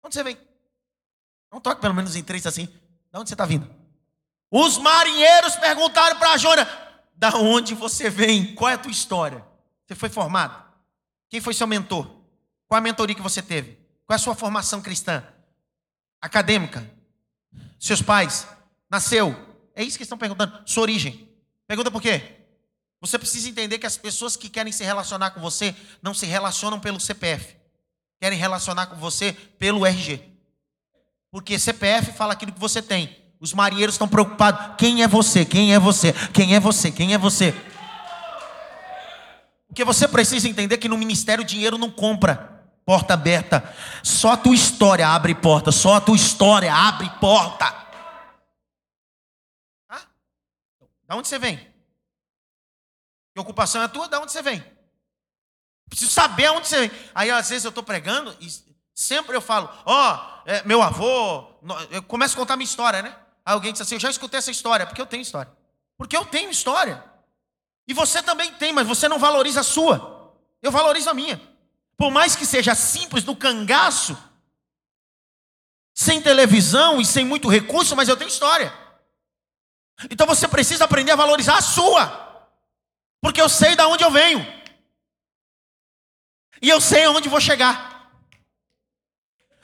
[0.00, 0.38] De onde você vem?
[1.52, 2.64] Não toque pelo menos em três assim.
[2.64, 3.68] De onde você está vindo?
[4.50, 6.66] Os marinheiros perguntaram para Jona:
[7.14, 8.54] Da onde você vem?
[8.54, 9.44] Qual é a tua história?
[9.86, 10.64] Você foi formado?
[11.28, 12.06] Quem foi seu mentor?
[12.66, 13.81] Qual a mentoria que você teve?
[14.12, 15.24] Qual é a sua formação cristã?
[16.20, 16.86] Acadêmica?
[17.80, 18.46] Seus pais?
[18.90, 19.34] Nasceu?
[19.74, 20.52] É isso que estão perguntando.
[20.66, 21.26] Sua origem.
[21.66, 22.20] Pergunta por quê?
[23.00, 26.78] Você precisa entender que as pessoas que querem se relacionar com você não se relacionam
[26.78, 27.56] pelo CPF.
[28.20, 30.20] Querem relacionar com você pelo RG.
[31.30, 33.16] Porque CPF fala aquilo que você tem.
[33.40, 34.76] Os marinheiros estão preocupados.
[34.76, 35.42] Quem é você?
[35.46, 36.12] Quem é você?
[36.34, 36.92] Quem é você?
[36.92, 37.54] Quem é você?
[39.68, 42.51] Porque você precisa entender que no ministério dinheiro não compra
[42.84, 43.74] porta aberta.
[44.02, 45.72] Só a tua história abre porta.
[45.72, 47.66] Só a tua história abre porta.
[49.88, 50.02] Ah?
[51.06, 51.58] Da onde você vem?
[53.34, 54.08] Que ocupação é tua?
[54.08, 54.62] Da onde você vem?
[55.88, 56.98] Preciso saber aonde você vem.
[57.14, 58.48] Aí às vezes eu estou pregando e
[58.94, 61.46] sempre eu falo, ó, oh, é, meu avô,
[61.90, 63.16] eu começo a contar minha história, né?
[63.44, 65.52] Aí alguém diz assim, eu já escutei essa história, porque eu tenho história.
[65.98, 67.02] Porque eu tenho história.
[67.86, 70.34] E você também tem, mas você não valoriza a sua.
[70.62, 71.51] Eu valorizo a minha.
[71.96, 74.16] Por mais que seja simples, no cangaço,
[75.94, 78.72] sem televisão e sem muito recurso, mas eu tenho história.
[80.10, 82.20] Então você precisa aprender a valorizar a sua.
[83.20, 84.44] Porque eu sei de onde eu venho.
[86.60, 88.10] E eu sei aonde vou chegar.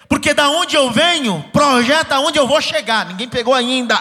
[0.08, 3.06] Porque da onde eu venho, projeta aonde eu vou chegar.
[3.06, 3.96] Ninguém pegou ainda.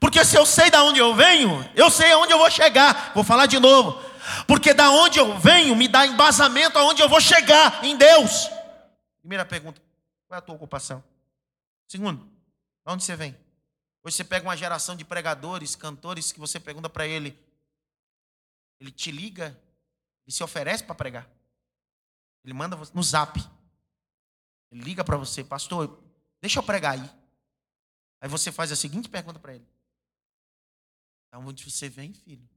[0.00, 3.12] Porque se eu sei da onde eu venho, eu sei aonde eu vou chegar.
[3.14, 4.00] Vou falar de novo.
[4.48, 8.48] Porque da onde eu venho me dá embasamento aonde eu vou chegar em Deus.
[9.20, 9.78] Primeira pergunta:
[10.26, 11.04] qual é a tua ocupação?
[11.86, 13.36] Segundo, de onde você vem?
[14.02, 17.38] Hoje você pega uma geração de pregadores, cantores, que você pergunta para ele,
[18.80, 19.54] ele te liga
[20.26, 21.28] e se oferece para pregar.
[22.42, 23.38] Ele manda no zap.
[24.70, 26.02] Ele liga para você, pastor,
[26.40, 27.10] deixa eu pregar aí.
[28.18, 29.68] Aí você faz a seguinte pergunta para ele:
[31.30, 32.48] Da onde você vem, filho?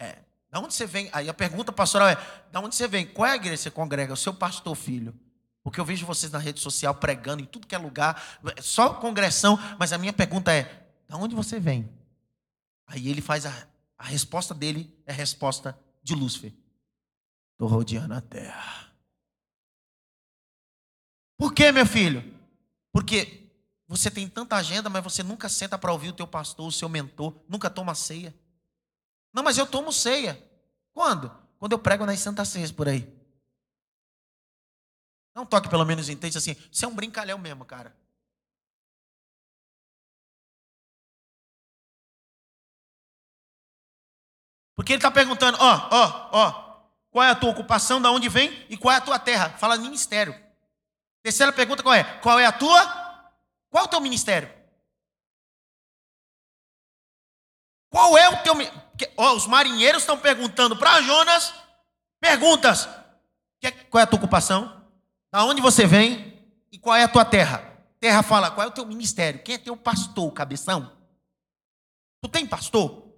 [0.00, 0.16] É.
[0.50, 1.08] Da onde você vem?
[1.12, 2.16] Aí a pergunta pastoral é:
[2.50, 3.06] da onde você vem?
[3.06, 4.14] Qual é a igreja que você congrega?
[4.14, 5.14] O seu pastor filho.
[5.62, 9.58] Porque eu vejo vocês na rede social pregando em tudo que é lugar, só congressão,
[9.78, 11.88] mas a minha pergunta é: da onde você vem?
[12.86, 16.52] Aí ele faz a, a resposta dele é a resposta de Lúcifer.
[17.52, 18.90] Estou rodeando a terra.
[21.36, 22.24] Por quê, meu filho?
[22.90, 23.46] Porque
[23.86, 26.88] você tem tanta agenda, mas você nunca senta para ouvir o teu pastor, o seu
[26.88, 28.34] mentor, nunca toma ceia.
[29.32, 30.42] Não, mas eu tomo ceia.
[30.92, 31.30] Quando?
[31.58, 33.08] Quando eu prego nas Santas Ceias por aí.
[35.34, 36.54] Não toque pelo menos em assim.
[36.70, 37.94] Você é um brincalhão mesmo, cara.
[44.74, 48.66] Porque ele está perguntando, ó, ó, ó, qual é a tua ocupação, da onde vem
[48.70, 49.50] e qual é a tua terra?
[49.50, 50.34] Fala ministério.
[51.22, 52.02] Terceira pergunta qual é?
[52.20, 52.82] Qual é a tua?
[53.68, 54.59] Qual é o teu ministério?
[57.90, 58.54] Qual é o teu.
[59.16, 61.52] Ó, os marinheiros estão perguntando para Jonas
[62.20, 62.88] perguntas.
[63.90, 64.88] qual é a tua ocupação?
[65.32, 67.66] Da onde você vem e qual é a tua terra?
[67.98, 69.42] Terra fala, qual é o teu ministério?
[69.42, 70.96] Quem é teu pastor, cabeção?
[72.22, 73.10] Tu tem pastor?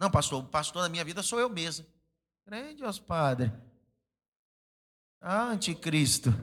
[0.00, 1.86] Não, pastor, o pastor da minha vida sou eu mesmo.
[2.46, 3.52] Grande os padre.
[5.20, 6.34] Ah, anticristo.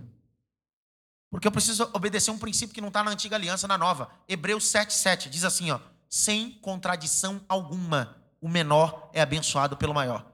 [1.30, 4.10] Porque eu preciso obedecer um princípio que não está na antiga aliança, na nova.
[4.28, 5.80] Hebreus 7,7 diz assim: ó,
[6.10, 10.26] sem contradição alguma, o menor é abençoado pelo maior.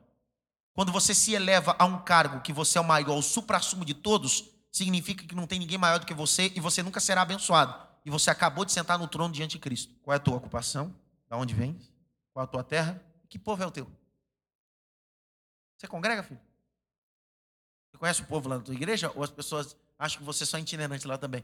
[0.74, 3.94] Quando você se eleva a um cargo que você é o maior, o supra-sumo de
[3.94, 7.86] todos, significa que não tem ninguém maior do que você e você nunca será abençoado.
[8.06, 9.94] E você acabou de sentar no trono diante de Cristo.
[10.02, 10.96] Qual é a tua ocupação?
[11.28, 11.80] Da onde vem?
[12.32, 13.02] Qual é a tua terra?
[13.28, 13.90] Que povo é o teu?
[15.78, 16.40] Você congrega, filho?
[17.90, 19.12] Você conhece o povo lá da tua igreja?
[19.16, 21.44] Ou as pessoas acham que você é só itinerante lá também?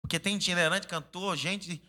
[0.00, 1.82] Porque tem itinerante, cantor, gente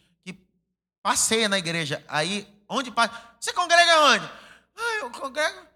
[1.02, 2.04] passeia na igreja.
[2.08, 3.14] Aí, onde passa?
[3.39, 4.26] Você congrega onde?
[4.76, 5.68] Ah, eu congrego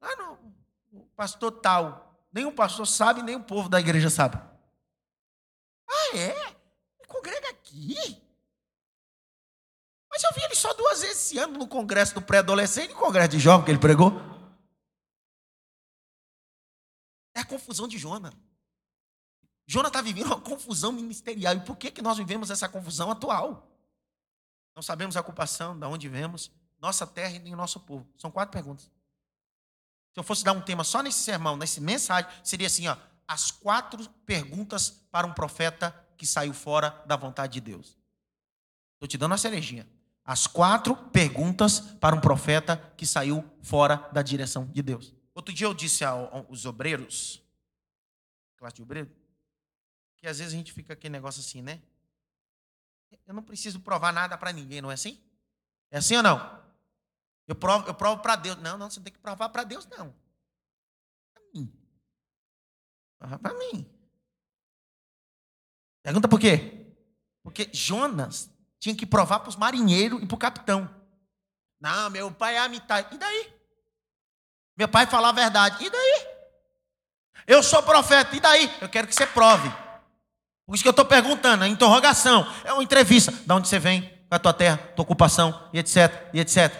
[0.00, 0.38] lá no
[1.16, 2.24] pastor tal.
[2.34, 4.36] O pastor sabe, nem o povo da igreja sabe.
[5.88, 6.56] Ah, é?
[7.06, 7.96] Congrega aqui?
[10.10, 13.00] Mas eu vi ele só duas vezes esse ano no congresso do pré-adolescente e no
[13.00, 14.12] congresso de jovem que ele pregou.
[17.34, 18.32] É a confusão de Jona.
[19.66, 21.54] Jona está vivendo uma confusão ministerial.
[21.54, 23.69] E por que, que nós vivemos essa confusão atual?
[24.80, 26.50] Não sabemos a ocupação, de onde vemos,
[26.80, 28.08] nossa terra e o nosso povo.
[28.16, 28.90] São quatro perguntas.
[30.14, 32.96] Se eu fosse dar um tema só nesse sermão, nessa mensagem, seria assim: ó,
[33.28, 37.98] as quatro perguntas para um profeta que saiu fora da vontade de Deus.
[38.94, 39.86] Estou te dando uma cerejinha
[40.24, 45.12] as quatro perguntas para um profeta que saiu fora da direção de Deus.
[45.34, 47.42] Outro dia eu disse aos obreiros,
[48.56, 49.10] classe de obreiro,
[50.16, 51.82] que às vezes a gente fica aquele negócio assim, né?
[53.30, 55.16] Eu não preciso provar nada para ninguém, não é assim?
[55.88, 56.60] É assim ou não?
[57.46, 58.56] Eu provo, eu provo para Deus.
[58.56, 60.12] Não, não, você não tem que provar para Deus, não.
[61.32, 61.72] Para mim.
[63.40, 63.88] Para mim.
[66.02, 66.92] Pergunta por quê?
[67.44, 68.50] Porque Jonas
[68.80, 70.92] tinha que provar para os marinheiros e para o capitão.
[71.78, 73.14] Não, meu pai é a metade.
[73.14, 73.54] E daí?
[74.76, 75.84] Meu pai fala a verdade.
[75.84, 76.26] E daí?
[77.46, 78.34] Eu sou profeta.
[78.34, 78.76] E daí?
[78.80, 79.68] Eu quero que você prove.
[80.70, 83.32] Por isso que eu estou perguntando, é interrogação, é uma entrevista.
[83.32, 84.02] De onde você vem?
[84.02, 86.72] Qual é a tua terra, tua ocupação, e etc, e etc.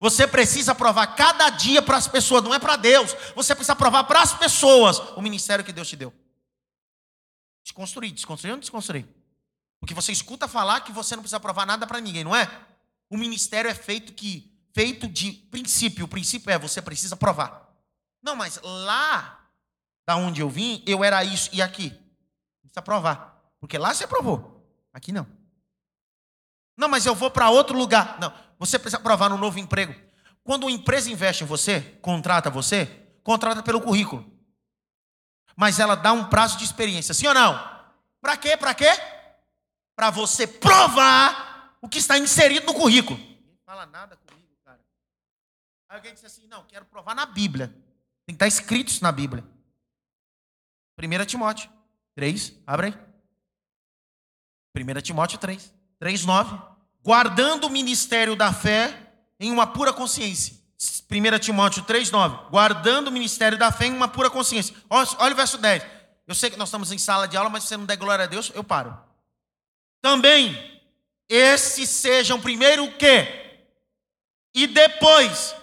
[0.00, 3.14] Você precisa provar cada dia para as pessoas, não é para Deus.
[3.36, 6.12] Você precisa provar para as pessoas o ministério que Deus te deu.
[7.62, 9.06] Desconstruir, desconstruir ou não desconstruir?
[9.78, 12.50] Porque você escuta falar que você não precisa provar nada para ninguém, não é?
[13.08, 16.06] O ministério é feito que feito de princípio.
[16.06, 17.72] O princípio é você precisa provar.
[18.20, 19.46] Não, mas lá
[20.04, 22.04] da onde eu vim, eu era isso e aqui.
[22.76, 23.42] Precisa provar.
[23.58, 24.62] Porque lá você provou.
[24.92, 25.26] Aqui não.
[26.76, 28.18] Não, mas eu vou para outro lugar.
[28.20, 29.94] Não, você precisa provar no novo emprego.
[30.44, 32.86] Quando uma empresa investe em você, contrata você,
[33.22, 34.30] contrata pelo currículo.
[35.56, 37.58] Mas ela dá um prazo de experiência, sim ou não?
[38.20, 38.56] Para quê?
[38.56, 38.90] Para quê?
[39.96, 43.18] para você provar o que está inserido no currículo.
[43.18, 44.78] Não fala nada comigo, cara.
[45.88, 47.68] Aí alguém disse assim: não, quero provar na Bíblia.
[48.26, 49.42] Tem que estar escrito isso na Bíblia.
[50.98, 51.70] 1 Timóteo
[52.16, 53.06] 3, abre aí.
[54.82, 56.58] 1 Timóteo 3, 3, 9.
[57.04, 60.54] Guardando o ministério da fé em uma pura consciência.
[61.10, 62.50] 1 Timóteo 3, 9.
[62.50, 64.74] Guardando o ministério da fé em uma pura consciência.
[64.90, 65.84] Olha, olha o verso 10.
[66.26, 68.24] Eu sei que nós estamos em sala de aula, mas se você não der glória
[68.24, 68.98] a Deus, eu paro.
[70.00, 70.80] Também
[71.28, 73.60] esses sejam primeiro o quê?
[74.54, 75.54] E depois.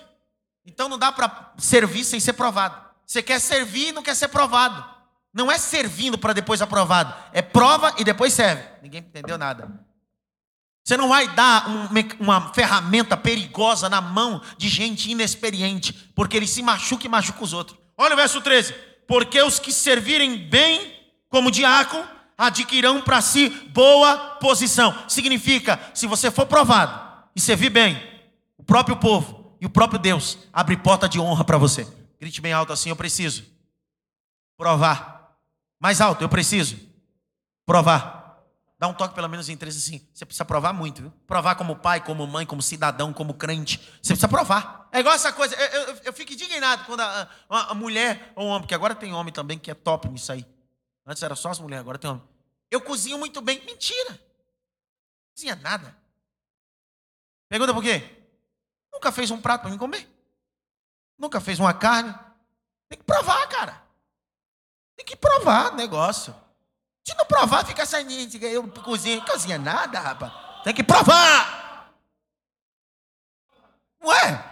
[0.65, 2.81] Então não dá para servir sem ser provado.
[3.05, 4.92] Você quer servir e não quer ser provado.
[5.33, 7.13] Não é servindo para depois aprovado.
[7.31, 8.63] É prova e depois serve.
[8.81, 9.67] Ninguém entendeu nada.
[10.83, 11.87] Você não vai dar um,
[12.19, 17.53] uma ferramenta perigosa na mão de gente inexperiente, porque ele se machuca e machuca os
[17.53, 17.79] outros.
[17.97, 18.73] Olha o verso 13.
[19.07, 20.93] Porque os que servirem bem
[21.29, 22.07] como diácono
[22.37, 24.95] adquirirão para si boa posição.
[25.07, 27.01] Significa, se você for provado
[27.35, 28.01] e servir bem,
[28.57, 31.87] o próprio povo e o próprio Deus abre porta de honra para você.
[32.19, 33.43] Grite bem alto assim: Eu preciso
[34.57, 35.12] provar.
[35.83, 36.79] Mais alto: Eu preciso
[37.65, 38.23] provar.
[38.79, 40.07] Dá um toque pelo menos em três assim.
[40.13, 41.11] Você precisa provar muito, viu?
[41.27, 43.77] Provar como pai, como mãe, como cidadão, como crente.
[44.01, 44.87] Você precisa provar.
[44.93, 45.55] É igual essa coisa.
[45.55, 48.95] Eu, eu, eu fico indignado quando a, a, a mulher ou um homem, que agora
[48.95, 50.45] tem homem também que é top nisso aí.
[51.05, 52.23] Antes era só as mulheres, agora tem homem.
[52.71, 53.61] Eu cozinho muito bem.
[53.65, 54.19] Mentira.
[55.35, 55.97] Cozinha nada.
[57.49, 58.25] Pergunta por quê?
[58.91, 60.09] Nunca fez um prato para mim comer.
[61.17, 62.13] Nunca fez uma carne.
[62.87, 63.83] Tem que provar, cara.
[65.03, 66.33] Tem que provar o negócio.
[67.05, 68.13] Se não provar, fica saindo.
[68.45, 69.21] Eu cozinho.
[69.25, 70.31] Cozinha nada, rapaz.
[70.63, 71.91] Tem que provar.
[74.01, 74.45] Não é?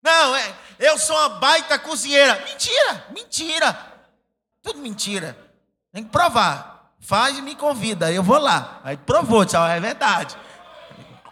[0.00, 0.54] Não, é.
[0.78, 2.38] Eu sou uma baita cozinheira.
[2.44, 3.92] Mentira, mentira.
[4.62, 5.36] Tudo mentira.
[5.92, 6.92] Tem que provar.
[7.00, 8.80] Faz e me convida, eu vou lá.
[8.82, 10.36] Aí provou, tchau, é verdade.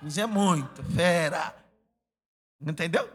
[0.01, 1.55] Cozinha muito, fera.
[2.61, 3.09] Entendeu?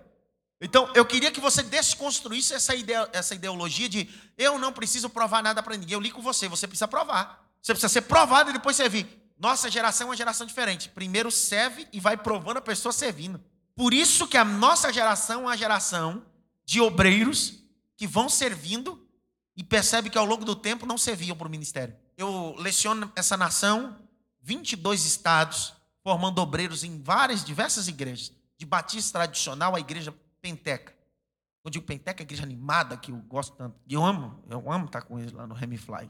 [0.59, 5.43] Então, eu queria que você desconstruísse essa, idea, essa ideologia de eu não preciso provar
[5.43, 5.93] nada para ninguém.
[5.93, 7.47] Eu li com você, você precisa provar.
[7.61, 9.07] Você precisa ser provado e depois servir.
[9.39, 10.89] Nossa geração é uma geração diferente.
[10.89, 13.39] Primeiro serve e vai provando a pessoa servindo.
[13.75, 16.23] Por isso que a nossa geração é uma geração
[16.65, 17.59] de obreiros
[17.95, 19.07] que vão servindo
[19.55, 21.95] e percebe que ao longo do tempo não serviam para o ministério.
[22.17, 23.95] Eu leciono essa nação,
[24.41, 28.31] 22 estados, formando obreiros em várias, diversas igrejas.
[28.57, 30.11] De batista tradicional à igreja
[30.47, 30.95] penteca.
[31.63, 33.77] Eu digo penteca, a igreja animada, que eu gosto tanto.
[33.89, 36.09] Eu amo, eu amo estar com eles lá no Remifly.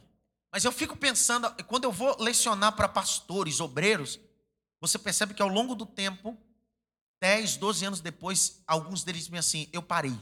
[0.51, 4.19] Mas eu fico pensando, quando eu vou lecionar para pastores, obreiros,
[4.79, 6.37] você percebe que ao longo do tempo,
[7.19, 10.17] 10, 12 anos depois, alguns deles dizem assim: eu parei.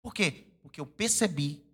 [0.00, 0.46] Por quê?
[0.62, 1.64] Porque eu percebi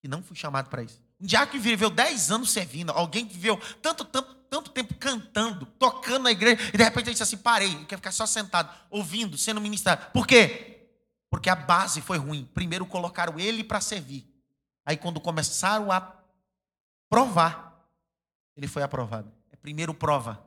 [0.00, 1.02] que não fui chamado para isso.
[1.20, 5.64] Um diácono que viveu 10 anos servindo, alguém que viveu tanto, tanto, tanto tempo cantando,
[5.64, 8.70] tocando na igreja, e de repente ele disse assim: parei, eu quero ficar só sentado,
[8.90, 10.10] ouvindo, sendo ministrado.
[10.12, 10.90] Por quê?
[11.30, 12.44] Porque a base foi ruim.
[12.52, 14.30] Primeiro colocaram ele para servir.
[14.84, 16.18] Aí quando começaram a
[17.08, 17.82] provar,
[18.54, 19.32] ele foi aprovado.
[19.50, 20.44] É primeiro prova,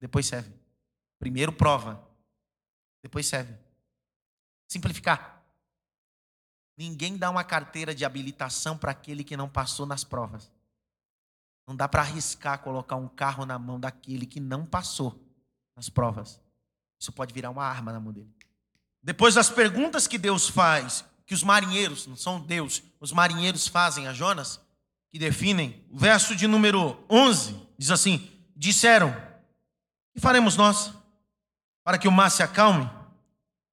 [0.00, 0.52] depois serve.
[1.20, 2.04] Primeiro prova,
[3.00, 3.54] depois serve.
[4.66, 5.40] Simplificar.
[6.76, 10.50] Ninguém dá uma carteira de habilitação para aquele que não passou nas provas.
[11.66, 15.18] Não dá para arriscar colocar um carro na mão daquele que não passou
[15.76, 16.40] nas provas.
[17.00, 18.32] Isso pode virar uma arma na mão dele.
[19.02, 24.06] Depois das perguntas que Deus faz, que os marinheiros, não são Deus, os marinheiros fazem
[24.06, 24.60] a Jonas,
[25.10, 25.84] que definem.
[25.90, 29.14] O verso de número 11 diz assim: Disseram:
[30.12, 30.92] Que faremos nós
[31.82, 32.90] para que o mar se acalme?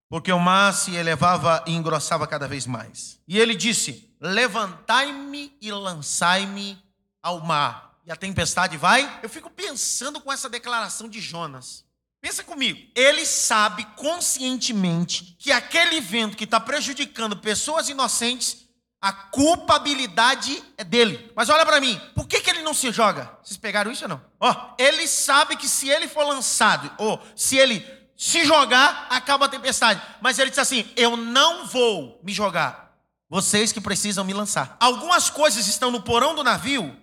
[0.10, 3.20] Porque o mar se elevava e engrossava cada vez mais.
[3.28, 6.78] E ele disse: Levantai-me e lançai-me
[7.22, 7.99] ao mar.
[8.05, 9.19] E a tempestade vai?
[9.22, 11.86] Eu fico pensando com essa declaração de Jonas.
[12.19, 12.80] Pensa comigo.
[12.95, 18.61] Ele sabe conscientemente que aquele vento que está prejudicando pessoas inocentes
[19.01, 21.32] a culpabilidade é dele.
[21.36, 23.36] Mas olha para mim, por que, que ele não se joga?
[23.41, 24.22] Vocês pegaram isso ou não?
[24.39, 27.84] Ó, oh, ele sabe que se ele for lançado, ou se ele
[28.15, 29.99] se jogar, acaba a tempestade.
[30.22, 32.95] Mas ele diz assim: Eu não vou me jogar.
[33.28, 34.78] Vocês que precisam me lançar.
[34.80, 36.95] Algumas coisas estão no porão do navio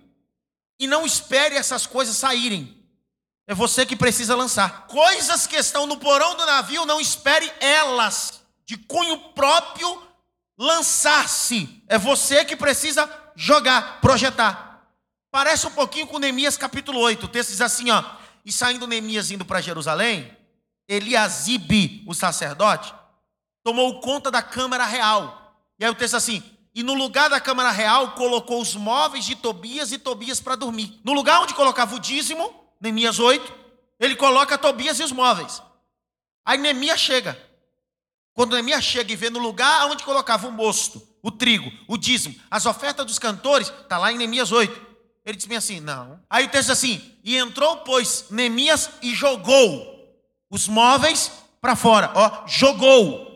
[0.79, 2.77] e não espere essas coisas saírem.
[3.45, 4.87] É você que precisa lançar.
[4.87, 10.01] Coisas que estão no porão do navio, não espere elas de cunho próprio
[10.57, 11.83] lançar-se.
[11.87, 14.87] É você que precisa jogar, projetar.
[15.31, 17.25] Parece um pouquinho com Neemias capítulo 8.
[17.25, 18.03] O texto diz assim, ó:
[18.45, 20.35] "E saindo Neemias indo para Jerusalém,
[20.87, 22.93] Eliasibe, o sacerdote,
[23.63, 25.55] tomou conta da câmara real.
[25.79, 26.43] E aí o texto assim:
[26.79, 30.97] "E no lugar da câmara real colocou os móveis de Tobias e Tobias para dormir.
[31.03, 33.53] No lugar onde colocava o dízimo, Neemias 8,
[33.99, 35.61] ele coloca Tobias e os móveis.
[36.45, 37.37] Aí Neemias chega.
[38.33, 42.39] Quando Neemias chega e vê no lugar onde colocava o mosto, o trigo, o dízimo,
[42.49, 44.87] as ofertas dos cantores, está lá em Neemias 8.
[45.25, 46.17] Ele diz bem assim: não.
[46.29, 50.17] Aí o texto diz assim: e entrou, pois, Neemias e jogou
[50.49, 51.29] os móveis
[51.59, 52.09] para fora.
[52.15, 53.28] Ó, jogou.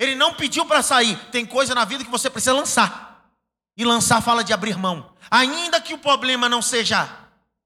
[0.00, 1.16] Ele não pediu para sair.
[1.30, 3.30] Tem coisa na vida que você precisa lançar.
[3.76, 5.12] E lançar fala de abrir mão.
[5.30, 7.08] Ainda que o problema não seja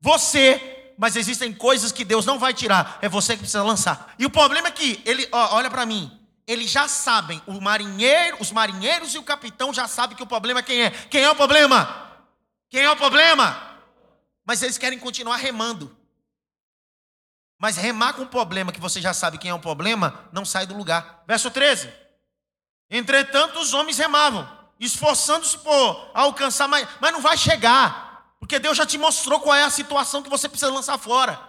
[0.01, 2.99] você, mas existem coisas que Deus não vai tirar.
[3.01, 4.13] É você que precisa lançar.
[4.19, 8.37] E o problema é que ele, ó, olha para mim eles já sabem, o marinheiro,
[8.39, 10.91] os marinheiros e o capitão já sabem que o problema é quem é.
[10.91, 12.13] Quem é o problema?
[12.69, 13.79] Quem é o problema?
[14.45, 15.97] Mas eles querem continuar remando.
[17.59, 20.67] Mas remar com o problema que você já sabe quem é o problema, não sai
[20.67, 21.25] do lugar.
[21.27, 21.91] Verso 13.
[22.97, 24.49] Entretanto, os homens remavam,
[24.79, 29.65] esforçando-se por alcançar mais, mas não vai chegar, porque Deus já te mostrou qual é
[29.65, 31.41] a situação que você precisa lançar fora.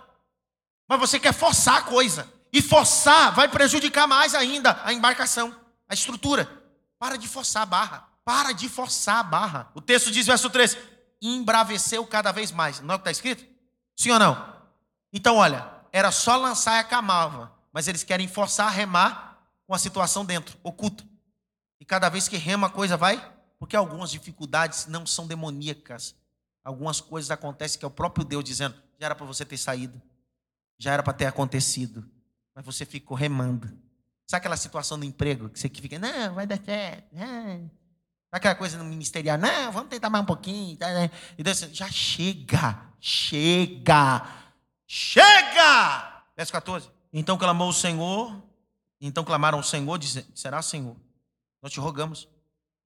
[0.87, 2.27] Mas você quer forçar a coisa.
[2.51, 5.55] E forçar vai prejudicar mais ainda a embarcação,
[5.87, 6.49] a estrutura.
[6.97, 8.07] Para de forçar a barra.
[8.23, 9.69] Para de forçar a barra.
[9.75, 10.75] O texto diz, verso 3:
[11.21, 12.79] embraveceu cada vez mais.
[12.79, 13.45] Não é o que está escrito?
[13.95, 14.55] Sim ou não?
[15.13, 17.51] Então, olha, era só lançar e acalmava.
[17.71, 21.03] Mas eles querem forçar a remar com a situação dentro, oculta.
[21.85, 26.15] E cada vez que rema a coisa vai, porque algumas dificuldades não são demoníacas.
[26.63, 30.01] Algumas coisas acontecem que é o próprio Deus dizendo: já era para você ter saído,
[30.77, 32.09] já era para ter acontecido
[32.55, 33.67] mas você ficou remando.
[34.25, 37.13] Sabe aquela situação do emprego que você fica, não, vai dar certo.
[37.13, 37.69] Sabe
[38.31, 40.77] aquela coisa no ministerial, não, vamos tentar mais um pouquinho.
[40.77, 41.11] Tá, né?
[41.37, 44.25] E Deus já chega, chega,
[44.87, 46.23] chega.
[46.35, 46.89] Verso 14.
[47.11, 48.41] Então clamou o Senhor,
[48.99, 50.95] então clamaram ao Senhor, dizendo, será Senhor?
[51.65, 52.29] Nós te rogamos,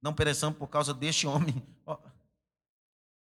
[0.01, 1.61] não pereçamos por causa deste homem.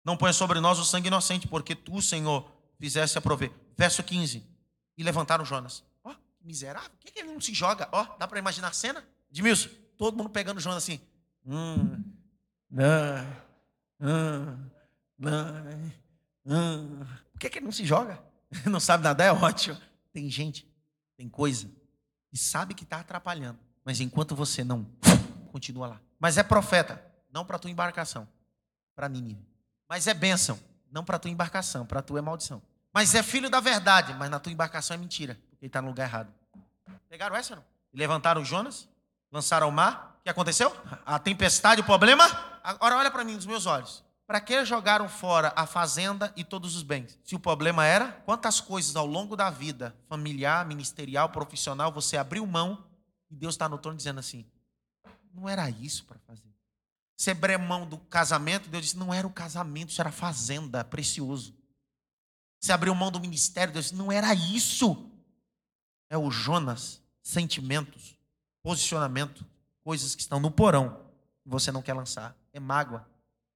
[0.04, 3.54] Não ponha sobre nós o sangue inocente, porque tu, Senhor, fizesse aprover.
[3.78, 4.46] Verso 15.
[4.98, 5.86] E levantaram Jonas.
[6.04, 6.90] Ó, oh, miserável.
[7.00, 7.88] Por que, ele não se joga?
[7.94, 9.08] Ó, oh, dá para imaginar a cena?
[9.30, 11.00] Edmilson, todo mundo pegando Jonas assim.
[11.46, 12.04] Hum,
[12.70, 13.26] não,
[16.44, 17.08] não.
[17.32, 18.22] Por que, que ele não se joga?
[18.66, 19.28] Não sabe nadar?
[19.28, 19.78] É ótimo.
[20.12, 20.70] Tem gente,
[21.16, 21.70] tem coisa,
[22.30, 23.60] que sabe que está atrapalhando.
[23.88, 24.86] Mas enquanto você não,
[25.58, 26.02] continua lá.
[26.20, 28.28] Mas é profeta, não para tua embarcação,
[28.96, 29.44] para Nínive.
[29.90, 30.60] Mas é bênção,
[30.92, 32.62] não para tua embarcação, para tua é maldição.
[32.94, 35.88] Mas é filho da verdade, mas na tua embarcação é mentira, porque ele está no
[35.88, 36.32] lugar errado.
[37.10, 37.64] Pegaram essa não?
[37.92, 38.88] Levantaram Jonas,
[39.32, 40.18] lançaram ao mar.
[40.20, 40.76] O que aconteceu?
[41.06, 42.26] A tempestade, o problema?
[42.64, 44.04] Agora olha para mim nos meus olhos.
[44.28, 47.18] Para que jogaram fora a fazenda e todos os bens?
[47.24, 52.46] Se o problema era quantas coisas ao longo da vida, familiar, ministerial, profissional, você abriu
[52.46, 52.84] mão
[53.32, 54.46] e Deus está no trono dizendo assim:
[55.34, 56.48] não era isso para fazer.
[57.16, 61.56] Você abriu mão do casamento, Deus disse: não era o casamento, isso era fazenda, precioso.
[62.60, 65.12] Você abriu mão do ministério, Deus disse: não era isso.
[66.10, 68.18] É o Jonas, sentimentos,
[68.62, 69.46] posicionamento,
[69.84, 71.06] coisas que estão no porão
[71.46, 72.36] e você não quer lançar.
[72.54, 73.08] É mágoa,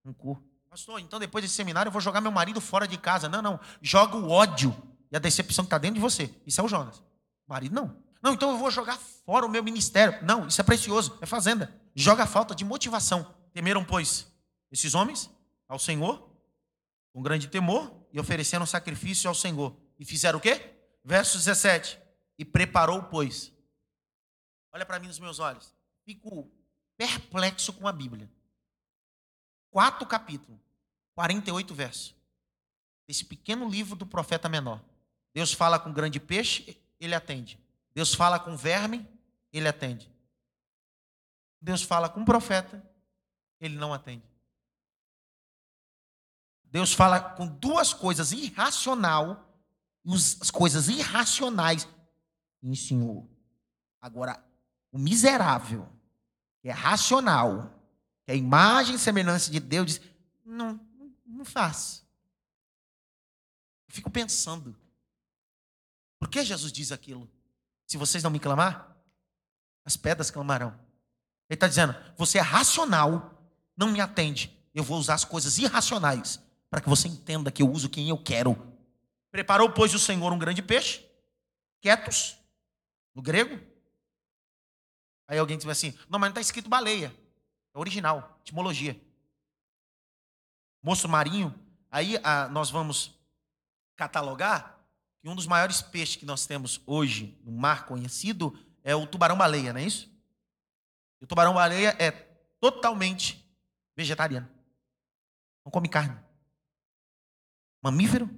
[0.05, 0.41] rancor.
[0.69, 3.27] Pastor, então depois desse seminário eu vou jogar meu marido fora de casa.
[3.27, 3.59] Não, não.
[3.81, 4.75] Joga o ódio
[5.11, 6.33] e a decepção que está dentro de você.
[6.47, 6.99] Isso é o Jonas.
[7.45, 7.95] O marido não.
[8.21, 10.23] Não, então eu vou jogar fora o meu ministério.
[10.23, 11.73] Não, isso é precioso, é fazenda.
[11.95, 13.35] Joga falta de motivação.
[13.51, 14.27] Temeram, pois,
[14.71, 15.29] esses homens
[15.67, 16.29] ao Senhor,
[17.13, 19.75] com grande temor, e ofereceram sacrifício ao Senhor.
[19.97, 20.73] E fizeram o quê?
[21.03, 21.99] Verso 17.
[22.37, 23.51] E preparou, pois.
[24.71, 25.73] Olha para mim nos meus olhos.
[26.05, 26.51] Fico
[26.97, 28.29] perplexo com a Bíblia.
[29.71, 30.59] Quatro capítulos,
[31.15, 32.15] 48 versos.
[33.07, 34.81] Esse pequeno livro do profeta menor.
[35.33, 37.57] Deus fala com grande peixe, ele atende.
[37.93, 39.07] Deus fala com verme,
[39.51, 40.11] ele atende.
[41.59, 42.83] Deus fala com profeta,
[43.59, 44.29] ele não atende.
[46.65, 49.51] Deus fala com duas coisas irracional
[50.05, 51.87] as coisas irracionais
[52.61, 53.29] ensinou.
[53.99, 54.43] Agora,
[54.91, 55.87] o miserável,
[56.61, 57.71] que é racional,
[58.25, 60.01] que é a imagem e semelhança de Deus, diz:
[60.43, 62.05] não, não, não faço.
[63.87, 64.75] Eu fico pensando,
[66.17, 67.29] por que Jesus diz aquilo?
[67.91, 68.95] Se vocês não me clamar,
[69.83, 70.69] as pedras clamarão.
[71.49, 73.37] Ele está dizendo: você é racional,
[73.75, 74.57] não me atende.
[74.73, 78.17] Eu vou usar as coisas irracionais para que você entenda que eu uso quem eu
[78.17, 78.55] quero.
[79.29, 81.05] Preparou, pois, o Senhor um grande peixe,
[81.81, 82.37] quietos,
[83.13, 83.59] no grego.
[85.27, 87.13] Aí alguém diz assim: não, mas não está escrito baleia.
[87.73, 88.97] É original, etimologia.
[90.81, 91.53] Moço marinho.
[91.91, 93.13] Aí ah, nós vamos
[93.97, 94.80] catalogar
[95.21, 99.71] que um dos maiores peixes que nós temos hoje no mar conhecido é o tubarão-baleia,
[99.71, 100.09] não é isso?
[101.21, 102.09] E o tubarão-baleia é
[102.59, 103.47] totalmente
[103.95, 104.49] vegetariano.
[105.63, 106.19] Não come carne.
[107.83, 108.29] Mamífero,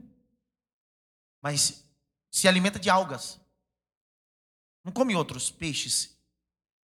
[1.41, 1.89] mas
[2.29, 3.39] se alimenta de algas.
[4.83, 6.17] Não come outros peixes.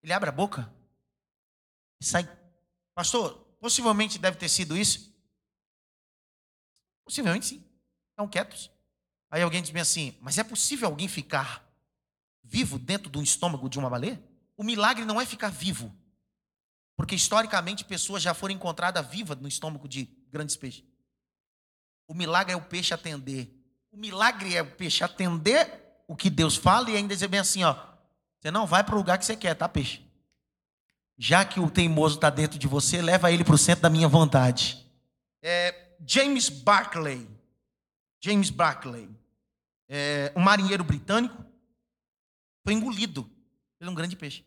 [0.01, 0.73] Ele abre a boca
[1.99, 2.23] e sai.
[2.93, 5.13] Pastor, possivelmente deve ter sido isso.
[7.03, 7.63] Possivelmente sim.
[8.11, 8.71] Estão quietos.
[9.31, 11.63] Aí alguém diz assim: Mas é possível alguém ficar
[12.43, 14.21] vivo dentro do estômago de uma baleia?
[14.57, 15.93] O milagre não é ficar vivo.
[16.95, 20.83] Porque historicamente pessoas já foram encontradas vivas no estômago de grandes peixes.
[22.07, 23.55] O milagre é o peixe atender.
[23.91, 27.63] O milagre é o peixe atender o que Deus fala e ainda dizer bem assim:
[27.63, 27.75] ó,
[28.39, 30.01] você não vai para o lugar que você quer, tá, peixe?
[31.17, 34.07] Já que o teimoso está dentro de você, leva ele para o centro da minha
[34.07, 34.85] vontade.
[35.41, 37.27] É, James Barclay.
[38.21, 39.09] James Barclay
[39.89, 41.43] é, um marinheiro britânico,
[42.63, 43.29] foi engolido
[43.79, 44.45] por um grande peixe.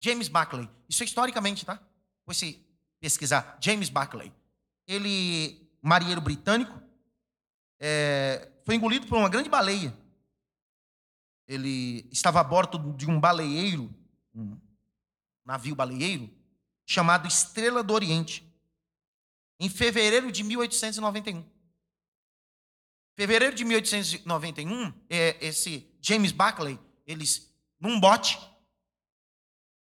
[0.00, 0.68] James Buckley.
[0.88, 1.78] Isso é historicamente, tá?
[2.26, 2.58] Você
[2.98, 3.58] pesquisar.
[3.60, 4.32] James Buckley.
[4.86, 6.80] Ele, marinheiro britânico,
[7.78, 9.96] é, foi engolido por uma grande baleia.
[11.46, 13.92] Ele estava a bordo de um baleeiro,
[14.34, 14.56] um
[15.44, 16.30] navio baleeiro,
[16.86, 18.48] chamado Estrela do Oriente,
[19.58, 21.44] em fevereiro de 1891.
[23.20, 28.40] Fevereiro de 1891, é, esse James Buckley, eles, num bote,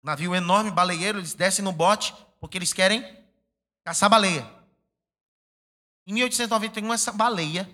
[0.03, 3.01] navio enorme, baleeiro, eles descem no bote porque eles querem
[3.85, 4.45] caçar baleia.
[6.05, 7.73] Em 1891, essa baleia,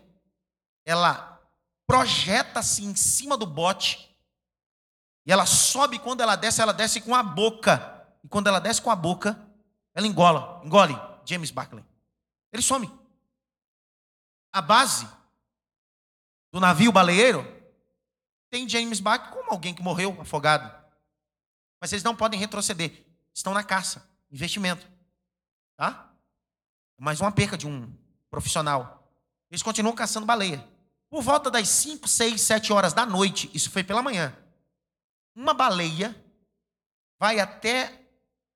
[0.85, 1.41] ela
[1.87, 4.15] projeta-se em cima do bote
[5.25, 8.07] e ela sobe quando ela desce, ela desce com a boca.
[8.23, 9.35] E quando ela desce com a boca,
[9.95, 11.83] ela engola, engole James Buckley.
[12.53, 12.93] Ele some.
[14.53, 15.17] A base
[16.51, 17.45] do navio baleeiro,
[18.49, 20.73] tem James Bach como alguém que morreu afogado.
[21.79, 23.05] Mas eles não podem retroceder.
[23.33, 24.87] estão na caça, investimento.
[25.75, 26.11] Tá?
[26.97, 27.93] Mais uma perca de um
[28.29, 29.11] profissional.
[29.49, 30.65] Eles continuam caçando baleia.
[31.09, 34.35] Por volta das 5, 6, 7 horas da noite, isso foi pela manhã,
[35.33, 36.15] uma baleia
[37.19, 38.01] vai até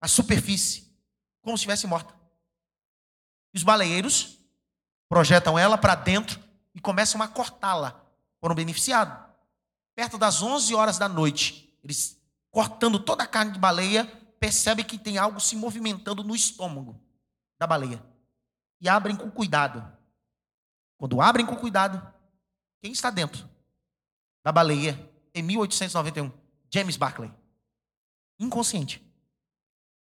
[0.01, 0.91] a superfície,
[1.41, 2.13] como se estivesse morta.
[3.53, 4.37] E os baleeiros
[5.07, 6.41] projetam ela para dentro
[6.73, 8.05] e começam a cortá-la.
[8.39, 9.17] Foram beneficiados.
[9.95, 12.19] Perto das 11 horas da noite, eles
[12.49, 14.05] cortando toda a carne de baleia,
[14.39, 16.99] percebem que tem algo se movimentando no estômago
[17.59, 18.03] da baleia.
[18.79, 19.85] E abrem com cuidado.
[20.97, 22.01] Quando abrem com cuidado,
[22.81, 23.49] quem está dentro
[24.43, 26.31] da baleia em 1891?
[26.69, 27.31] James Barclay.
[28.39, 29.05] Inconsciente,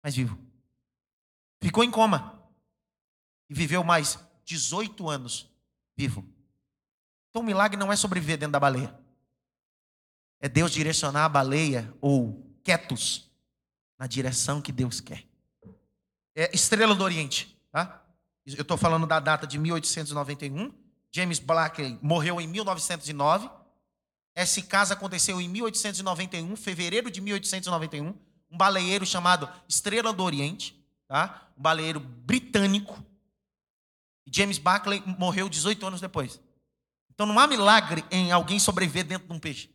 [0.02, 0.39] mas vivo.
[1.62, 2.43] Ficou em coma
[3.48, 5.51] e viveu mais 18 anos
[5.97, 6.38] vivo.
[7.39, 8.93] Então o milagre não é sobreviver dentro da baleia.
[10.40, 13.31] É Deus direcionar a baleia ou quietos
[13.97, 15.24] na direção que Deus quer.
[16.35, 18.05] É Estrela do Oriente, tá?
[18.44, 20.73] Eu estou falando da data de 1891.
[21.12, 23.48] James Blackley morreu em 1909.
[24.35, 28.16] Esse caso aconteceu em 1891, fevereiro de 1891.
[28.51, 31.48] Um baleeiro chamado Estrela do Oriente, tá?
[31.56, 33.01] Um baleeiro britânico.
[34.27, 36.40] James Blackley morreu 18 anos depois.
[37.18, 39.68] Então não há milagre em alguém sobreviver dentro de um peixe.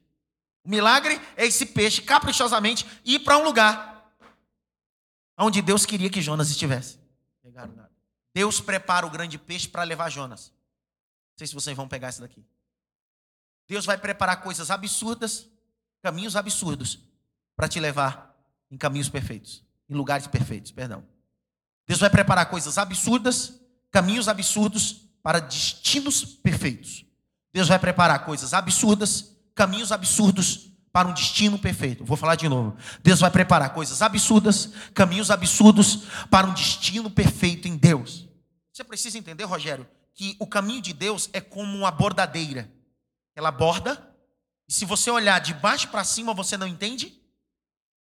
[0.63, 4.09] O milagre é esse peixe caprichosamente ir para um lugar
[5.37, 6.97] onde Deus queria que Jonas estivesse.
[8.33, 10.53] Deus prepara o grande peixe para levar Jonas.
[11.31, 12.45] Não sei se vocês vão pegar isso daqui.
[13.67, 15.45] Deus vai preparar coisas absurdas,
[16.01, 16.97] caminhos absurdos,
[17.57, 18.41] para te levar
[18.71, 21.05] em caminhos perfeitos, em lugares perfeitos, perdão.
[21.85, 23.59] Deus vai preparar coisas absurdas,
[23.91, 27.05] caminhos absurdos para destinos perfeitos.
[27.53, 32.03] Deus vai preparar coisas absurdas, caminhos absurdos para um destino perfeito.
[32.03, 32.75] Vou falar de novo.
[33.01, 38.27] Deus vai preparar coisas absurdas, caminhos absurdos para um destino perfeito em Deus.
[38.71, 42.71] Você precisa entender, Rogério, que o caminho de Deus é como uma bordadeira.
[43.35, 44.07] Ela borda,
[44.67, 47.19] e se você olhar de baixo para cima, você não entende,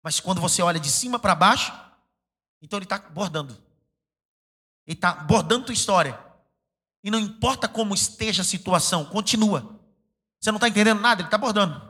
[0.02, 1.72] mas quando você olha de cima para baixo,
[2.62, 3.54] então ele está bordando.
[4.86, 6.18] Ele está bordando tua história.
[7.02, 9.78] E não importa como esteja a situação, continua.
[10.40, 11.80] Você não está entendendo nada, ele está bordando.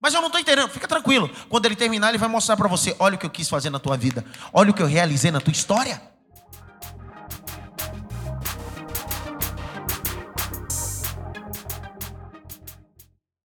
[0.00, 1.30] Mas eu não estou entendendo, fica tranquilo.
[1.48, 3.78] Quando ele terminar, ele vai mostrar para você: olha o que eu quis fazer na
[3.78, 6.13] tua vida, olha o que eu realizei na tua história.